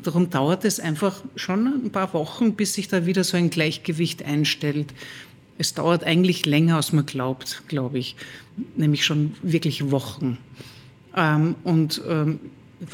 [0.03, 4.25] darum dauert es einfach schon ein paar Wochen, bis sich da wieder so ein Gleichgewicht
[4.25, 4.93] einstellt.
[5.57, 8.17] Es dauert eigentlich länger, als man glaubt, glaube ich,
[8.75, 10.39] nämlich schon wirklich Wochen.
[11.15, 12.41] Ähm, und ähm,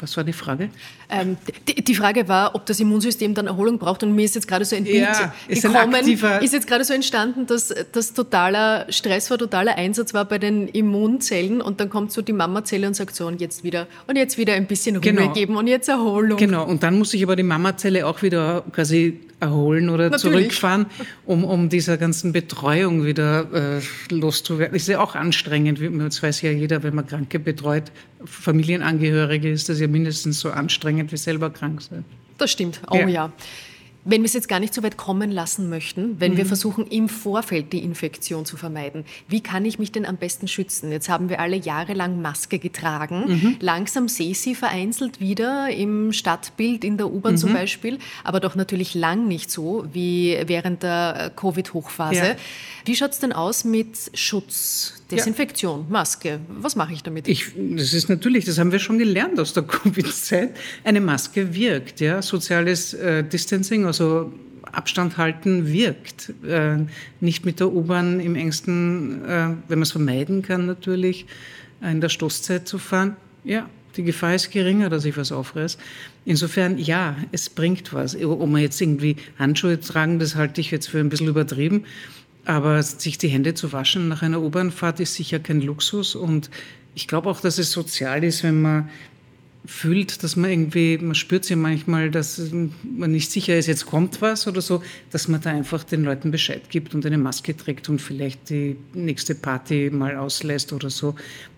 [0.00, 0.70] was war die Frage?
[1.10, 1.36] Ähm,
[1.68, 4.02] die, die, Frage war, ob das Immunsystem dann Erholung braucht.
[4.02, 6.84] Und mir ist jetzt gerade so ein Bild ja, ist gekommen, ein ist jetzt gerade
[6.84, 11.60] so entstanden, dass das totaler Stress war, totaler Einsatz war bei den Immunzellen.
[11.60, 14.54] Und dann kommt so die Mamazelle und sagt so, und jetzt wieder, und jetzt wieder
[14.54, 15.32] ein bisschen Ruhe genau.
[15.32, 16.38] geben und jetzt Erholung.
[16.38, 20.22] Genau, und dann muss sich aber die Mamazelle auch wieder quasi erholen oder Natürlich.
[20.22, 20.86] zurückfahren,
[21.26, 24.74] um, um dieser ganzen Betreuung wieder äh, loszuwerden.
[24.74, 27.84] Ist ja auch anstrengend, das weiß ja jeder, wenn man Kranke betreut,
[28.24, 32.04] Familienangehörige ist das ja mindestens so anstrengend wie selber krank sein.
[32.38, 33.08] Das stimmt, oh ja.
[33.08, 33.32] ja.
[34.06, 36.36] Wenn wir es jetzt gar nicht so weit kommen lassen möchten, wenn mhm.
[36.36, 40.46] wir versuchen, im Vorfeld die Infektion zu vermeiden, wie kann ich mich denn am besten
[40.46, 40.92] schützen?
[40.92, 43.24] Jetzt haben wir alle jahrelang Maske getragen.
[43.26, 43.56] Mhm.
[43.60, 47.38] Langsam sehe ich sie vereinzelt wieder im Stadtbild, in der U-Bahn mhm.
[47.38, 52.16] zum Beispiel, aber doch natürlich lang nicht so wie während der Covid-Hochphase.
[52.16, 52.36] Ja.
[52.84, 55.86] Wie schaut es denn aus mit Schutz, Desinfektion, ja.
[55.88, 56.40] Maske?
[56.48, 57.28] Was mache ich damit?
[57.28, 60.56] Ich, das ist natürlich, das haben wir schon gelernt aus der Covid-Zeit.
[60.84, 62.22] Eine Maske wirkt, ja.
[62.22, 66.32] Soziales äh, Distancing, also Abstand halten wirkt.
[66.46, 66.78] Äh,
[67.20, 71.26] nicht mit der U-Bahn im engsten, äh, wenn man es vermeiden kann natürlich,
[71.82, 75.78] in der Stoßzeit zu fahren, ja, die Gefahr ist geringer, dass ich was aufreiß.
[76.24, 78.16] Insofern, ja, es bringt was.
[78.16, 81.84] Ob man jetzt irgendwie Handschuhe tragen, das halte ich jetzt für ein bisschen übertrieben.
[82.44, 86.14] Aber sich die Hände zu waschen nach einer U-Bahnfahrt ist sicher kein Luxus.
[86.14, 86.50] Und
[86.94, 88.90] ich glaube auch, dass es sozial ist, wenn man
[89.66, 94.20] fühlt, dass man irgendwie, man spürt ja manchmal, dass man nicht sicher ist, jetzt kommt
[94.20, 97.88] was oder so, dass man da einfach den Leuten Bescheid gibt und eine Maske trägt
[97.88, 101.14] und vielleicht die nächste Party mal auslässt oder so.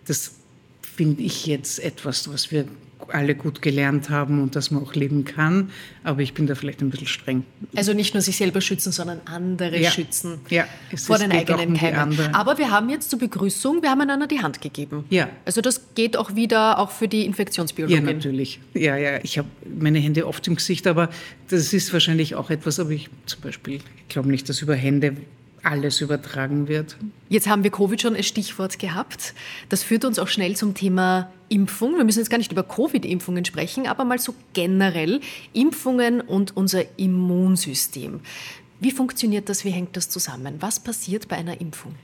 [0.07, 0.37] Das
[0.81, 2.67] finde ich jetzt etwas, was wir
[3.09, 5.71] alle gut gelernt haben und dass man auch leben kann.
[6.03, 7.45] Aber ich bin da vielleicht ein bisschen streng.
[7.75, 9.91] Also nicht nur sich selber schützen, sondern andere ja.
[9.91, 12.35] schützen ja, vor den eigenen um Keimen.
[12.35, 15.05] Aber wir haben jetzt zur Begrüßung, wir haben einander die Hand gegeben.
[15.11, 15.29] Ja.
[15.45, 18.07] Also das geht auch wieder auch für die Infektionsbiologin.
[18.07, 18.61] Ja, natürlich.
[18.75, 19.19] Ja, ja.
[19.23, 21.11] Ich habe meine Hände oft im Gesicht, aber
[21.49, 25.17] das ist wahrscheinlich auch etwas, aber ich zum Beispiel, ich glaube nicht, dass über Hände
[25.63, 26.97] alles übertragen wird.
[27.29, 29.35] Jetzt haben wir Covid schon als Stichwort gehabt.
[29.69, 31.97] Das führt uns auch schnell zum Thema Impfung.
[31.97, 35.21] Wir müssen jetzt gar nicht über Covid-Impfungen sprechen, aber mal so generell
[35.53, 38.21] Impfungen und unser Immunsystem.
[38.79, 39.65] Wie funktioniert das?
[39.65, 40.57] Wie hängt das zusammen?
[40.61, 41.95] Was passiert bei einer Impfung?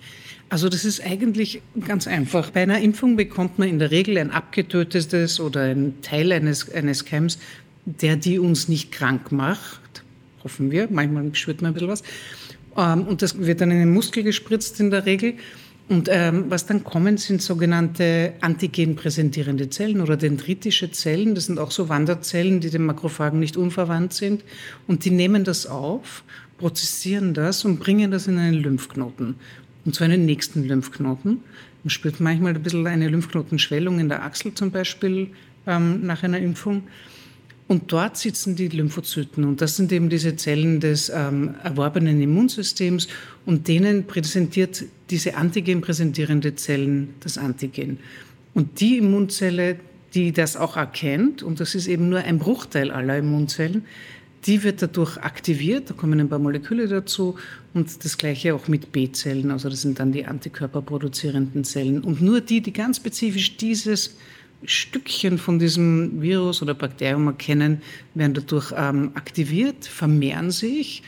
[0.48, 2.50] Also das ist eigentlich ganz einfach.
[2.50, 7.04] Bei einer Impfung bekommt man in der Regel ein abgetötetes oder ein Teil eines, eines
[7.04, 7.38] Keims,
[7.84, 10.02] der die uns nicht krank macht.
[10.44, 10.88] Hoffen wir.
[10.90, 12.02] Manchmal spürt man ein bisschen was.
[12.76, 15.34] Ähm, und das wird dann in den Muskel gespritzt in der Regel.
[15.88, 21.34] Und ähm, was dann kommen, sind sogenannte antigenpräsentierende Zellen oder dendritische Zellen.
[21.34, 24.44] Das sind auch so Wanderzellen, die den Makrophagen nicht unverwandt sind.
[24.86, 26.24] Und die nehmen das auf,
[26.58, 29.34] prozessieren das und bringen das in einen Lymphknoten.
[29.84, 31.40] Und zwar in den nächsten Lymphknoten.
[31.82, 35.30] Man spürt manchmal ein bisschen eine Lymphknotenschwellung in der Achsel zum Beispiel
[35.66, 36.84] ähm, nach einer Impfung.
[37.72, 39.44] Und dort sitzen die Lymphozyten.
[39.44, 43.08] Und das sind eben diese Zellen des ähm, erworbenen Immunsystems.
[43.46, 47.98] Und denen präsentiert diese Antigen präsentierende Zellen das Antigen.
[48.52, 49.76] Und die Immunzelle,
[50.12, 53.86] die das auch erkennt, und das ist eben nur ein Bruchteil aller Immunzellen,
[54.44, 57.36] die wird dadurch aktiviert, da kommen ein paar Moleküle dazu.
[57.72, 62.02] Und das gleiche auch mit B-Zellen, also das sind dann die antikörperproduzierenden Zellen.
[62.02, 64.14] Und nur die, die ganz spezifisch dieses
[64.64, 67.82] Stückchen von diesem Virus oder Bakterium erkennen,
[68.14, 71.02] werden dadurch ähm, aktiviert, vermehren sich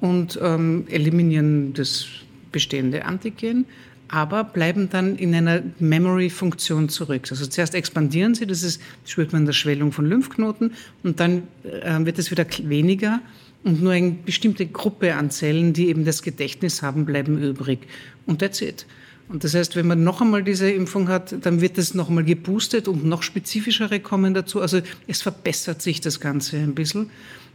[0.00, 2.06] und ähm, eliminieren das
[2.52, 3.66] bestehende Antigen,
[4.08, 7.28] aber bleiben dann in einer Memory-Funktion zurück.
[7.30, 11.44] Also zuerst expandieren sie, das ist, spürt man in der Schwellung von Lymphknoten, und dann
[11.64, 13.20] äh, wird es wieder weniger
[13.62, 17.80] und nur eine bestimmte Gruppe an Zellen, die eben das Gedächtnis haben, bleiben übrig.
[18.26, 18.86] Und that's it.
[19.30, 22.24] Und das heißt, wenn man noch einmal diese Impfung hat, dann wird das noch einmal
[22.24, 24.60] geboostet und noch spezifischere kommen dazu.
[24.60, 27.10] Also es verbessert sich das Ganze ein bisschen.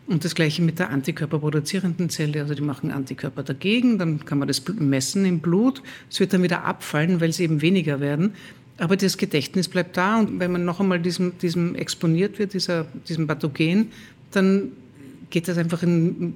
[0.07, 2.41] Und das Gleiche mit der antikörperproduzierenden Zelle.
[2.41, 5.81] Also die machen Antikörper dagegen, dann kann man das messen im Blut.
[6.09, 8.35] Es wird dann wieder abfallen, weil sie eben weniger werden.
[8.77, 12.85] Aber das Gedächtnis bleibt da und wenn man noch einmal diesem, diesem exponiert wird, dieser,
[13.07, 13.91] diesem Pathogen,
[14.31, 14.71] dann
[15.29, 16.35] geht das einfach in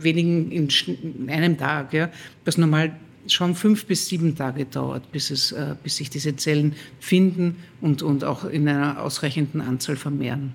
[0.00, 1.92] wenigen, in, einem Tag.
[1.92, 2.10] Ja.
[2.44, 2.92] Was normal
[3.32, 8.02] schon fünf bis sieben Tage dauert, bis, es, äh, bis sich diese Zellen finden und,
[8.02, 10.54] und auch in einer ausreichenden Anzahl vermehren.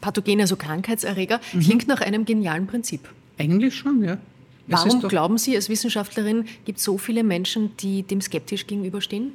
[0.00, 1.60] Pathogene, also Krankheitserreger, mhm.
[1.60, 3.08] klingt nach einem genialen Prinzip.
[3.38, 4.18] Eigentlich schon, ja.
[4.66, 9.32] Warum glauben Sie als Wissenschaftlerin, gibt es so viele Menschen, die dem skeptisch gegenüberstehen?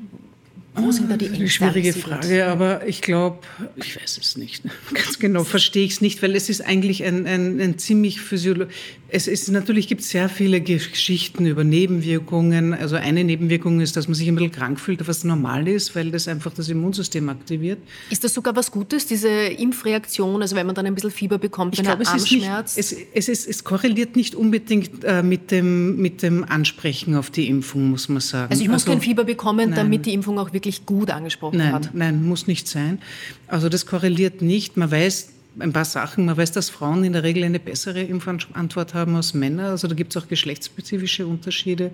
[0.75, 1.41] Wo sind da die Ängste?
[1.41, 3.39] Eine schwierige Frage, aber ich glaube,
[3.75, 4.63] ich weiß es nicht.
[4.93, 8.73] Ganz genau verstehe ich es nicht, weil es ist eigentlich ein, ein, ein ziemlich physiologisch.
[9.07, 12.73] Es ist natürlich gibt es sehr viele Geschichten über Nebenwirkungen.
[12.73, 16.11] Also eine Nebenwirkung ist, dass man sich ein bisschen krank fühlt, was normal ist, weil
[16.11, 17.79] das einfach das Immunsystem aktiviert.
[18.09, 20.41] Ist das sogar was Gutes, diese Impfreaktion?
[20.41, 22.77] Also wenn man dann ein bisschen Fieber bekommt, ich wenn glaube, Armschmerz?
[22.77, 27.15] Es, nicht, es, es, ist, es korreliert nicht unbedingt äh, mit, dem, mit dem Ansprechen
[27.15, 28.51] auf die Impfung, muss man sagen.
[28.51, 29.77] Also ich muss also, kein Fieber bekommen, nein.
[29.77, 31.89] damit die Impfung auch wirklich gut angesprochen nein, hat?
[31.93, 32.99] Nein, muss nicht sein.
[33.47, 34.77] Also das korreliert nicht.
[34.77, 36.25] Man weiß, ein paar Sachen.
[36.25, 39.69] Man weiß, dass Frauen in der Regel eine bessere Impfantwort haben als Männer.
[39.69, 41.91] Also da gibt es auch geschlechtsspezifische Unterschiede.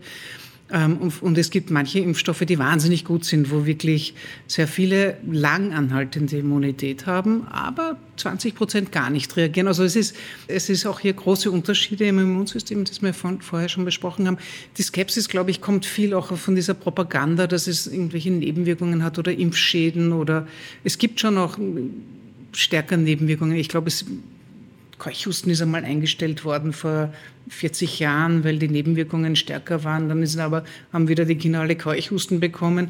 [0.71, 4.13] Ähm, und es gibt manche Impfstoffe, die wahnsinnig gut sind, wo wirklich
[4.47, 9.67] sehr viele lang anhaltende Immunität haben, aber 20 Prozent gar nicht reagieren.
[9.67, 10.15] Also es ist,
[10.47, 14.37] es ist auch hier große Unterschiede im Immunsystem, das wir vorher schon besprochen haben.
[14.77, 19.19] Die Skepsis, glaube ich, kommt viel auch von dieser Propaganda, dass es irgendwelche Nebenwirkungen hat
[19.19, 20.47] oder Impfschäden oder
[20.83, 21.57] es gibt schon auch
[22.53, 23.55] stärker Nebenwirkungen.
[23.55, 24.05] Ich glaube, es,
[25.01, 27.11] Keuchhusten ist einmal eingestellt worden vor
[27.49, 30.09] 40 Jahren, weil die Nebenwirkungen stärker waren.
[30.09, 32.89] Dann ist aber, haben wieder die Kinder alle Keuchhusten bekommen.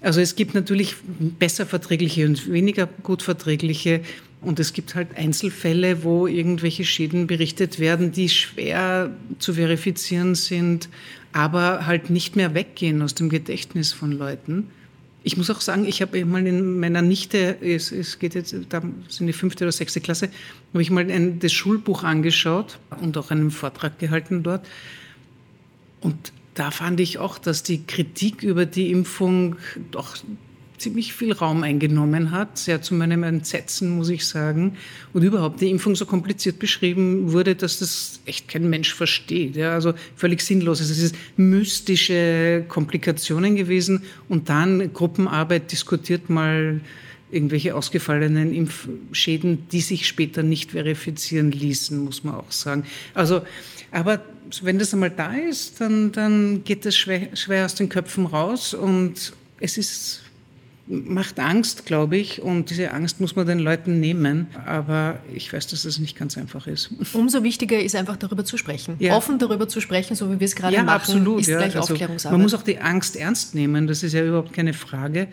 [0.00, 0.96] Also es gibt natürlich
[1.38, 4.00] besser verträgliche und weniger gut verträgliche.
[4.40, 10.88] Und es gibt halt Einzelfälle, wo irgendwelche Schäden berichtet werden, die schwer zu verifizieren sind,
[11.32, 14.68] aber halt nicht mehr weggehen aus dem Gedächtnis von Leuten.
[15.24, 18.82] Ich muss auch sagen, ich habe mal in meiner Nichte, es, es geht jetzt, da
[19.08, 20.30] sind die fünfte oder sechste Klasse,
[20.72, 24.66] habe ich mal ein, das Schulbuch angeschaut und auch einen Vortrag gehalten dort.
[26.00, 29.56] Und da fand ich auch, dass die Kritik über die Impfung
[29.90, 30.16] doch
[30.82, 34.76] ziemlich viel Raum eingenommen hat, sehr zu meinem Entsetzen, muss ich sagen.
[35.12, 39.56] Und überhaupt die Impfung so kompliziert beschrieben wurde, dass das echt kein Mensch versteht.
[39.56, 40.80] Ja, also völlig sinnlos.
[40.80, 46.80] Es ist mystische Komplikationen gewesen und dann Gruppenarbeit diskutiert mal
[47.30, 52.84] irgendwelche ausgefallenen Impfschäden, die sich später nicht verifizieren ließen, muss man auch sagen.
[53.14, 53.42] Also,
[53.90, 54.22] aber
[54.62, 58.74] wenn das einmal da ist, dann, dann geht das schwer, schwer aus den Köpfen raus
[58.74, 60.22] und es ist
[60.86, 64.48] macht Angst, glaube ich, und diese Angst muss man den Leuten nehmen.
[64.66, 66.90] Aber ich weiß, dass das nicht ganz einfach ist.
[67.12, 68.96] Umso wichtiger ist einfach darüber zu sprechen.
[68.98, 69.16] Ja.
[69.16, 71.58] Offen darüber zu sprechen, so wie wir es gerade ja, machen, absolut, ist ja.
[71.58, 72.32] gleich also Aufklärungsarbeit.
[72.32, 75.28] Man muss auch die Angst ernst nehmen, das ist ja überhaupt keine Frage.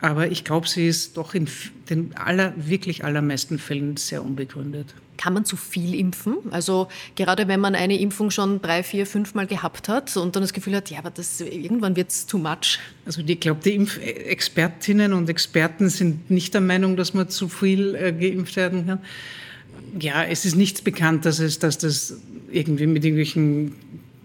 [0.00, 1.48] Aber ich glaube, sie ist doch in
[1.88, 4.94] den aller, wirklich allermeisten Fällen sehr unbegründet.
[5.16, 6.36] Kann man zu viel impfen?
[6.50, 10.42] Also gerade wenn man eine Impfung schon drei, vier, fünf Mal gehabt hat und dann
[10.42, 12.78] das Gefühl hat, ja, aber das, irgendwann wird es too much.
[13.06, 17.94] Also ich glaube, die Impfexpertinnen und Experten sind nicht der Meinung, dass man zu viel
[17.94, 18.98] äh, geimpft werden kann.
[19.98, 22.18] Ja, es ist nichts bekannt, dass, es, dass das
[22.50, 23.74] irgendwie mit irgendwelchen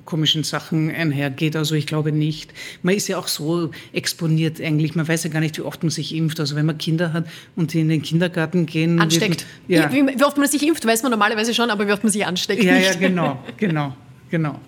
[0.05, 1.55] komischen Sachen einhergeht.
[1.55, 2.53] Also ich glaube nicht.
[2.83, 4.95] Man ist ja auch so exponiert eigentlich.
[4.95, 6.39] Man weiß ja gar nicht, wie oft man sich impft.
[6.39, 8.99] Also wenn man Kinder hat und die in den Kindergarten gehen.
[8.99, 9.45] Ansteckt.
[9.67, 9.91] Man, ja.
[9.91, 12.25] wie, wie, oft man sich impft, weiß man normalerweise schon, aber wie oft man sich
[12.25, 12.63] ansteckt.
[12.63, 12.93] Ja, nicht.
[12.93, 13.95] ja, genau, genau.
[14.31, 14.59] Genau.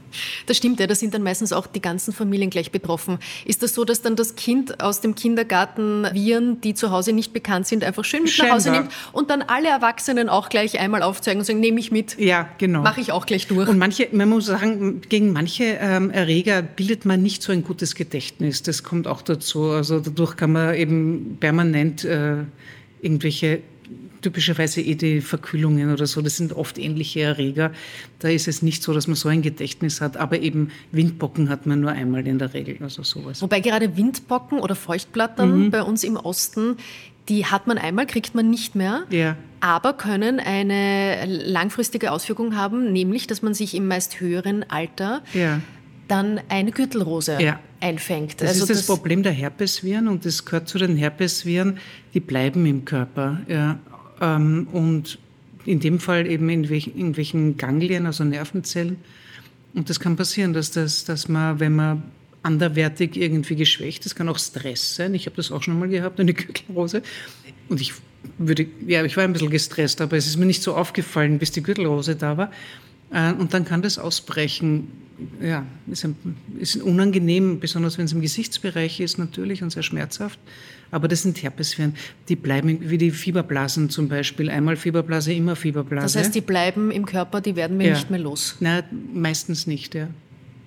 [0.46, 3.18] Das stimmt, ja, da sind dann meistens auch die ganzen Familien gleich betroffen.
[3.46, 7.32] Ist das so, dass dann das Kind aus dem Kindergarten Viren, die zu Hause nicht
[7.32, 8.58] bekannt sind, einfach schön mit Scheinbar.
[8.58, 11.92] nach Hause nimmt und dann alle Erwachsenen auch gleich einmal aufzeigen und sagen, nehme ich
[11.92, 12.20] mit.
[12.20, 12.82] Ja, genau.
[12.82, 13.70] Mache ich auch gleich durch.
[13.70, 17.96] Und manche, man muss sagen, gegen manche ähm, Erreger bildet man nicht so ein gutes
[17.96, 18.64] Gedächtnis.
[18.64, 19.70] Das kommt auch dazu.
[19.70, 22.44] Also dadurch kann man eben permanent äh,
[23.02, 23.62] irgendwelche
[24.24, 27.72] typischerweise eh die Verkühlungen oder so, das sind oft ähnliche Erreger.
[28.20, 31.66] Da ist es nicht so, dass man so ein Gedächtnis hat, aber eben Windbocken hat
[31.66, 33.42] man nur einmal in der Regel, also sowas.
[33.42, 35.72] Wobei gerade Windbocken oder Feuchtblattern mhm.
[35.72, 36.78] bei uns im Osten,
[37.30, 39.38] die hat man einmal, kriegt man nicht mehr, ja.
[39.60, 45.62] aber können eine langfristige Auswirkung haben, nämlich, dass man sich im meist höheren Alter ja.
[46.08, 47.60] dann eine Gürtelrose ja.
[47.80, 48.42] einfängt.
[48.42, 51.78] Das also ist das, das, Problem der Herpesviren und das gehört zu den Herpesviren,
[52.14, 53.40] die bleiben im Körper.
[54.24, 55.20] Ähm, und
[55.66, 58.98] in dem Fall eben in irgendwelchen Ganglien, also Nervenzellen.
[59.74, 62.04] Und das kann passieren, dass, das, dass man, wenn man
[62.42, 65.14] anderwertig irgendwie geschwächt ist, kann auch Stress sein.
[65.14, 67.02] Ich habe das auch schon mal gehabt, eine Gürtelrose.
[67.70, 67.94] Und ich
[68.38, 71.52] würde, ja, ich war ein bisschen gestresst, aber es ist mir nicht so aufgefallen, bis
[71.52, 72.52] die Gürtelrose da war.
[73.14, 74.88] Äh, und dann kann das ausbrechen.
[75.40, 76.16] Ja, ist, ein,
[76.60, 80.40] ist unangenehm, besonders wenn es im Gesichtsbereich ist natürlich und sehr schmerzhaft.
[80.92, 81.96] Aber das sind Herpesviren,
[82.30, 84.50] die bleiben wie die Fieberblasen zum Beispiel.
[84.50, 86.18] Einmal Fieberblase, immer Fieberblase.
[86.18, 87.94] Das heißt, die bleiben im Körper, die werden wir ja.
[87.94, 88.58] nicht mehr los.
[88.60, 90.10] Nein, meistens nicht, ja.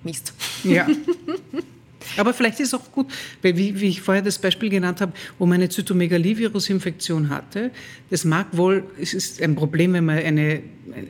[0.03, 0.33] Mist.
[0.63, 0.87] Ja.
[2.15, 3.07] Aber vielleicht ist es auch gut,
[3.41, 7.71] weil wie, wie, ich vorher das Beispiel genannt habe, wo man eine Zytomegalivirus-Infektion hatte,
[8.09, 10.61] das mag wohl, es ist ein Problem, wenn man eine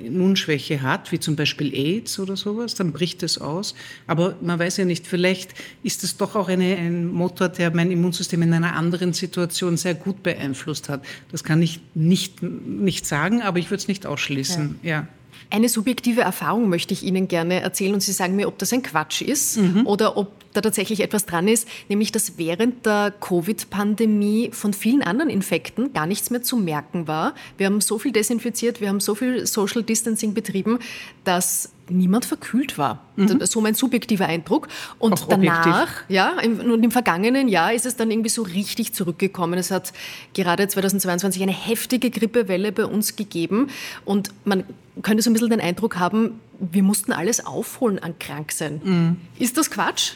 [0.03, 3.75] Immunschwäche hat, wie zum Beispiel AIDS oder sowas, dann bricht es aus.
[4.07, 7.91] Aber man weiß ja nicht, vielleicht ist es doch auch eine, ein Motor, der mein
[7.91, 11.05] Immunsystem in einer anderen Situation sehr gut beeinflusst hat.
[11.31, 14.79] Das kann ich nicht, nicht sagen, aber ich würde es nicht ausschließen.
[14.83, 14.89] ja.
[14.89, 15.07] ja.
[15.49, 18.83] Eine subjektive Erfahrung möchte ich Ihnen gerne erzählen und Sie sagen mir, ob das ein
[18.83, 19.85] Quatsch ist mhm.
[19.85, 25.29] oder ob da tatsächlich etwas dran ist, nämlich dass während der Covid-Pandemie von vielen anderen
[25.29, 27.35] Infekten gar nichts mehr zu merken war.
[27.57, 30.79] Wir haben so viel desinfiziert, wir haben so viel Social Distancing betrieben,
[31.23, 33.01] dass niemand verkühlt war.
[33.15, 33.45] Mhm.
[33.45, 34.67] So mein subjektiver Eindruck.
[34.99, 36.05] Und Auch danach, objektiv.
[36.09, 39.57] ja, im, und im vergangenen Jahr ist es dann irgendwie so richtig zurückgekommen.
[39.57, 39.93] Es hat
[40.33, 43.69] gerade 2022 eine heftige Grippewelle bei uns gegeben
[44.05, 44.63] und man
[45.01, 48.81] könnte so ein bisschen den Eindruck haben, wir mussten alles aufholen an Kranksein.
[48.83, 49.17] Mhm.
[49.39, 50.13] Ist das Quatsch?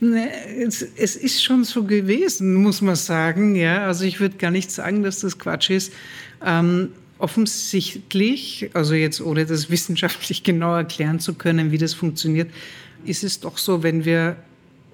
[0.00, 0.28] Nee,
[0.60, 3.54] es, es, ist schon so gewesen, muss man sagen.
[3.54, 5.92] Ja, also ich würde gar nicht sagen, dass das Quatsch ist.
[6.44, 12.50] Ähm, offensichtlich, also jetzt ohne das wissenschaftlich genau erklären zu können, wie das funktioniert,
[13.04, 14.36] ist es doch so, wenn wir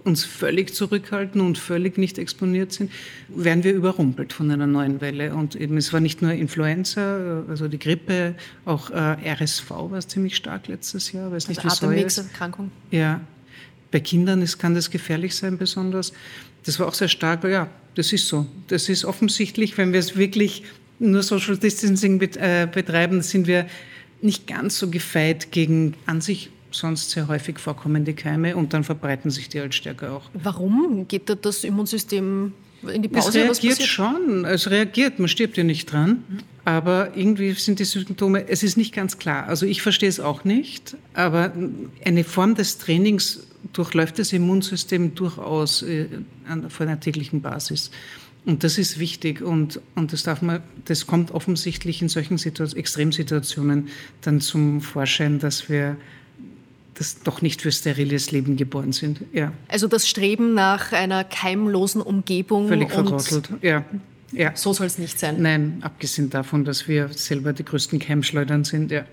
[0.04, 2.90] uns völlig zurückhalten und völlig nicht exponiert sind,
[3.28, 5.34] werden wir überrumpelt von einer neuen Welle.
[5.34, 10.36] Und eben, es war nicht nur Influenza, also die Grippe, auch äh, RSV war ziemlich
[10.36, 11.30] stark letztes Jahr.
[11.30, 12.70] Weiß nicht, also Atemwegserkrankung.
[12.90, 13.20] Ja,
[13.90, 16.12] bei Kindern ist, kann das gefährlich sein besonders.
[16.64, 17.44] Das war auch sehr stark.
[17.44, 18.46] Ja, das ist so.
[18.68, 20.64] Das ist offensichtlich, wenn wir es wirklich
[20.98, 23.66] nur Social Distancing äh, betreiben, sind wir
[24.20, 29.30] nicht ganz so gefeit gegen an sich sonst sehr häufig vorkommende Keime und dann verbreiten
[29.30, 30.30] sich die halt stärker auch.
[30.34, 32.52] Warum geht da das Immunsystem
[32.92, 33.40] in die Pause?
[33.40, 36.22] Es reagiert schon, es reagiert, man stirbt ja nicht dran.
[36.64, 39.46] Aber irgendwie sind die Symptome, es ist nicht ganz klar.
[39.48, 41.52] Also ich verstehe es auch nicht, aber
[42.04, 46.08] eine Form des Trainings durchläuft das Immunsystem durchaus äh,
[46.66, 47.90] auf einer täglichen Basis.
[48.44, 52.78] Und das ist wichtig und, und das darf man, das kommt offensichtlich in solchen Situation,
[52.78, 53.88] Extremsituationen
[54.22, 55.96] dann zum Vorschein, dass wir
[56.98, 59.20] das doch nicht für steriles Leben geboren sind.
[59.32, 59.52] Ja.
[59.68, 62.68] Also das Streben nach einer keimlosen Umgebung.
[62.68, 63.84] Völlig verrottelt, ja.
[64.32, 64.52] ja.
[64.56, 65.40] So soll es nicht sein.
[65.40, 69.04] Nein, abgesehen davon, dass wir selber die größten Keimschleudern sind, ja.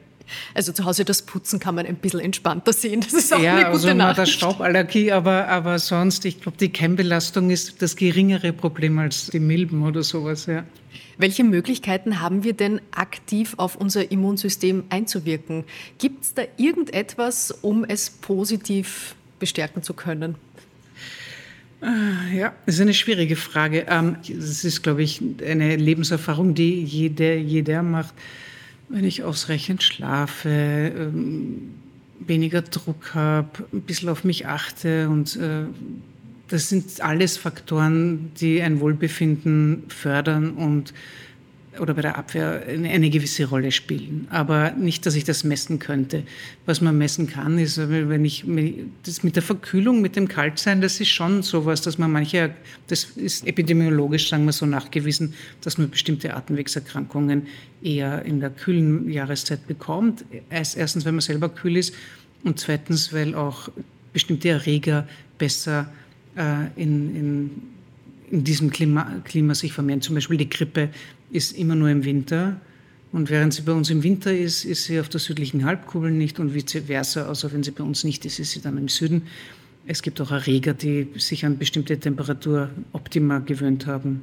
[0.54, 3.02] Also zu Hause das Putzen kann man ein bisschen entspannter sehen.
[3.02, 4.20] Das ist auch ja, eine gute also Nachricht.
[4.20, 9.40] hat Stauballergie, aber, aber sonst, ich glaube, die Keimbelastung ist das geringere Problem als die
[9.40, 10.46] Milben oder sowas.
[10.46, 10.64] Ja.
[11.18, 15.64] Welche Möglichkeiten haben wir denn aktiv auf unser Immunsystem einzuwirken?
[15.98, 20.36] Gibt es da irgendetwas, um es positiv bestärken zu können?
[22.34, 23.86] Ja, das ist eine schwierige Frage.
[23.88, 28.14] Ähm, Das ist, glaube ich, eine Lebenserfahrung, die jeder, jeder macht.
[28.90, 31.74] Wenn ich ausreichend schlafe, ähm,
[32.20, 35.64] weniger Druck habe, ein bisschen auf mich achte und äh,
[36.48, 40.94] das sind alles Faktoren, die ein Wohlbefinden fördern und
[41.80, 44.28] oder bei der Abwehr eine, gewisse Rolle spielen.
[44.30, 46.24] Aber nicht, dass ich das messen könnte.
[46.66, 48.46] Was man messen kann, ist, wenn ich
[49.04, 52.52] das mit der Verkühlung, mit dem Kaltsein, das ist schon sowas, dass man manche,
[52.88, 57.48] das ist epidemiologisch, sagen wir so, nachgewiesen, dass man bestimmte Atemwegserkrankungen
[57.82, 60.26] eher in der kühlen Jahreszeit bekommt.
[60.50, 61.94] Erst- Erstens, wenn man selber kühl ist
[62.44, 63.70] und zweitens, weil auch
[64.14, 65.08] bestimmte Erreger
[65.38, 65.92] besser
[66.36, 67.50] äh, in, in
[68.32, 70.02] in diesem Klima, Klima sich vermehren.
[70.02, 70.90] Zum Beispiel die Grippe
[71.36, 72.60] ist immer nur im Winter.
[73.12, 76.40] Und während sie bei uns im Winter ist, ist sie auf der südlichen Halbkugel nicht
[76.40, 77.28] und vice versa.
[77.28, 79.24] Also wenn sie bei uns nicht ist, ist sie dann im Süden.
[79.88, 84.22] Es gibt auch Erreger, die sich an bestimmte Temperaturoptima gewöhnt haben.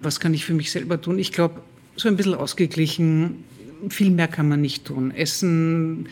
[0.00, 1.18] Was kann ich für mich selber tun?
[1.18, 1.60] Ich glaube,
[1.96, 3.44] so ein bisschen ausgeglichen,
[3.90, 5.10] viel mehr kann man nicht tun.
[5.10, 6.08] Essen,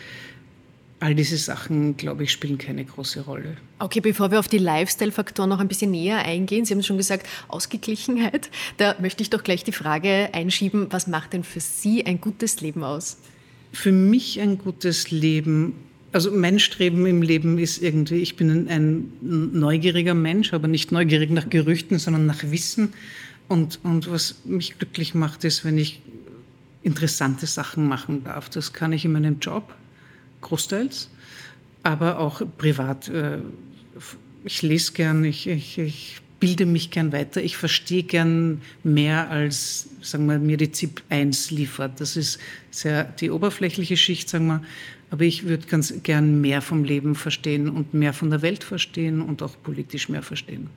[1.01, 3.57] all diese Sachen, glaube ich, spielen keine große Rolle.
[3.79, 7.27] Okay, bevor wir auf die Lifestyle-Faktoren noch ein bisschen näher eingehen, Sie haben schon gesagt,
[7.49, 12.21] Ausgeglichenheit, da möchte ich doch gleich die Frage einschieben, was macht denn für Sie ein
[12.21, 13.19] gutes Leben aus?
[13.73, 15.75] Für mich ein gutes Leben,
[16.13, 21.31] also mein Streben im Leben ist irgendwie, ich bin ein neugieriger Mensch, aber nicht neugierig
[21.31, 22.95] nach Gerüchten, sondern nach Wissen.
[23.49, 26.01] Und, und was mich glücklich macht, ist, wenn ich
[26.83, 28.49] interessante Sachen machen darf.
[28.49, 29.75] Das kann ich in meinem Job,
[30.41, 31.11] großteils,
[31.83, 33.09] aber auch privat.
[33.09, 33.39] Äh,
[34.45, 39.89] Ich lese gern, ich, ich, ich bilde mich gern weiter, ich verstehe gern mehr als,
[40.03, 42.01] sagen wir, mir die ZIP 1 liefert.
[42.01, 42.39] Das ist
[42.71, 44.63] sehr die oberflächliche Schicht, sagen wir.
[45.11, 49.21] Aber ich würde ganz gern mehr vom Leben verstehen und mehr von der Welt verstehen
[49.21, 50.69] und auch politisch mehr verstehen.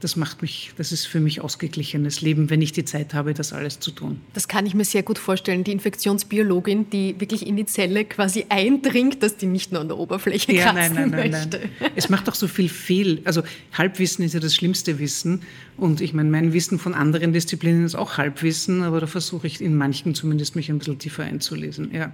[0.00, 3.52] Das macht mich, das ist für mich ausgeglichenes Leben, wenn ich die Zeit habe, das
[3.52, 4.18] alles zu tun.
[4.32, 5.62] Das kann ich mir sehr gut vorstellen.
[5.62, 9.98] Die Infektionsbiologin, die wirklich in die Zelle quasi eindringt, dass die nicht nur an der
[9.98, 11.60] Oberfläche Ja, kratzen nein, nein, nein, möchte.
[11.80, 11.90] nein.
[11.96, 13.20] Es macht auch so viel fehl.
[13.24, 13.42] Also
[13.76, 15.42] Halbwissen ist ja das schlimmste Wissen.
[15.76, 19.60] Und ich meine, mein Wissen von anderen Disziplinen ist auch Halbwissen, aber da versuche ich
[19.60, 21.90] in manchen zumindest mich ein bisschen tiefer einzulesen.
[21.92, 22.10] Ja.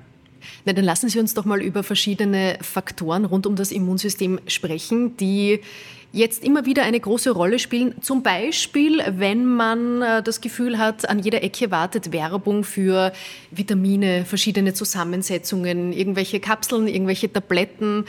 [0.64, 5.16] Na, dann lassen Sie uns doch mal über verschiedene Faktoren rund um das Immunsystem sprechen,
[5.16, 5.60] die
[6.12, 7.94] jetzt immer wieder eine große Rolle spielen.
[8.00, 13.12] Zum Beispiel, wenn man äh, das Gefühl hat, an jeder Ecke wartet Werbung für
[13.50, 18.04] Vitamine, verschiedene Zusammensetzungen, irgendwelche Kapseln, irgendwelche Tabletten.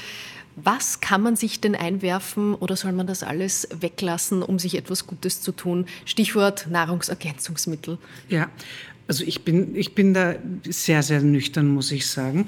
[0.55, 5.05] Was kann man sich denn einwerfen oder soll man das alles weglassen, um sich etwas
[5.05, 5.85] Gutes zu tun?
[6.05, 7.99] Stichwort Nahrungsergänzungsmittel.
[8.27, 8.49] Ja,
[9.07, 10.35] also ich bin, ich bin da
[10.67, 12.47] sehr, sehr nüchtern, muss ich sagen.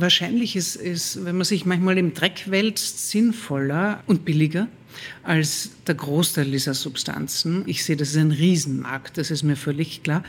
[0.00, 4.68] Wahrscheinlich ist es, wenn man sich manchmal im Dreck wälzt, sinnvoller und billiger
[5.24, 7.64] als der Großteil dieser Substanzen.
[7.66, 10.22] Ich sehe, das ist ein Riesenmarkt, das ist mir völlig klar.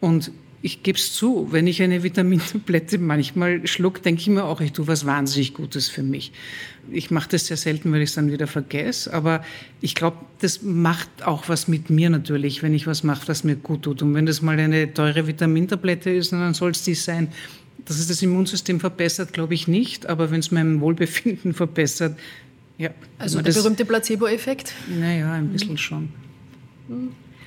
[0.00, 4.60] Und ich gebe es zu, wenn ich eine Vitamintablette manchmal schluck, denke ich mir auch,
[4.60, 6.32] ich tue was wahnsinnig Gutes für mich.
[6.90, 9.44] Ich mache das sehr selten, weil ich es dann wieder vergesse, aber
[9.80, 13.54] ich glaube, das macht auch was mit mir natürlich, wenn ich was mache, was mir
[13.54, 14.02] gut tut.
[14.02, 17.28] Und wenn das mal eine teure Vitamintablette ist, dann soll es die sein.
[17.86, 22.18] Dass es das Immunsystem verbessert, glaube ich nicht, aber wenn es mein Wohlbefinden verbessert,
[22.78, 22.90] ja.
[23.18, 24.74] Also der das- berühmte Placebo-Effekt?
[25.00, 26.08] Naja, ein bisschen schon.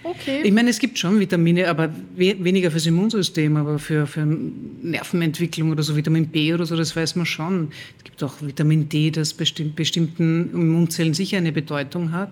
[0.01, 0.41] Okay.
[0.43, 5.71] Ich meine, es gibt schon Vitamine, aber we weniger fürs Immunsystem, aber für, für Nervenentwicklung
[5.71, 7.67] oder so Vitamin B oder so, das weiß man schon.
[7.97, 12.31] Es gibt auch Vitamin D, das bestimmt, bestimmten Immunzellen sicher eine Bedeutung hat,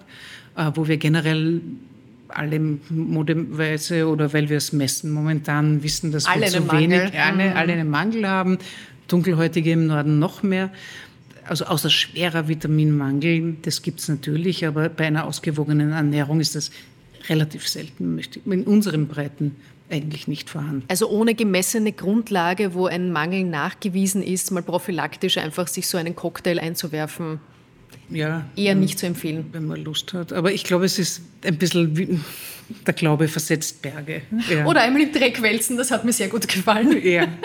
[0.56, 1.60] äh, wo wir generell
[2.38, 2.60] alle
[2.90, 6.82] modeweise oder weil wir es messen momentan wissen, dass Alle wir zu Mangel.
[6.82, 8.60] wenig, alle, alle einen Mangel haben,
[9.08, 10.70] Dunkelhäutige im Norden noch mehr.
[11.46, 16.72] Also außer schwerer Vitaminmangel, das gibt es natürlich, aber bei einer ausgewogenen Ernährung ist das
[17.30, 19.56] relativ selten, in unseren Breiten
[19.90, 20.84] eigentlich nicht vorhanden.
[20.90, 26.16] Also ohne gemessene Grundlage, wo ein Mangel nachgewiesen ist, mal prophylaktisch einfach sich so einen
[26.16, 27.40] Cocktail einzuwerfen,
[28.10, 29.48] ja, eher nicht zu empfehlen.
[29.52, 30.34] Wenn man Lust hat.
[30.34, 32.20] Aber ich glaube, es ist ein bisschen wie
[32.86, 34.22] der Glaube versetzt Berge.
[34.50, 34.66] Ja.
[34.66, 37.02] Oder einmal im Dreck wälzen, das hat mir sehr gut gefallen.
[37.04, 37.28] Ja.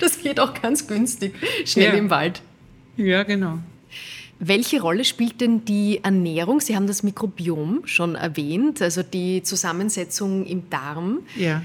[0.00, 1.34] Das geht auch ganz günstig,
[1.64, 1.92] schnell ja.
[1.92, 2.40] im Wald.
[2.96, 3.58] Ja, genau.
[4.38, 6.60] Welche Rolle spielt denn die Ernährung?
[6.60, 11.20] Sie haben das Mikrobiom schon erwähnt, also die Zusammensetzung im Darm.
[11.36, 11.62] Ja.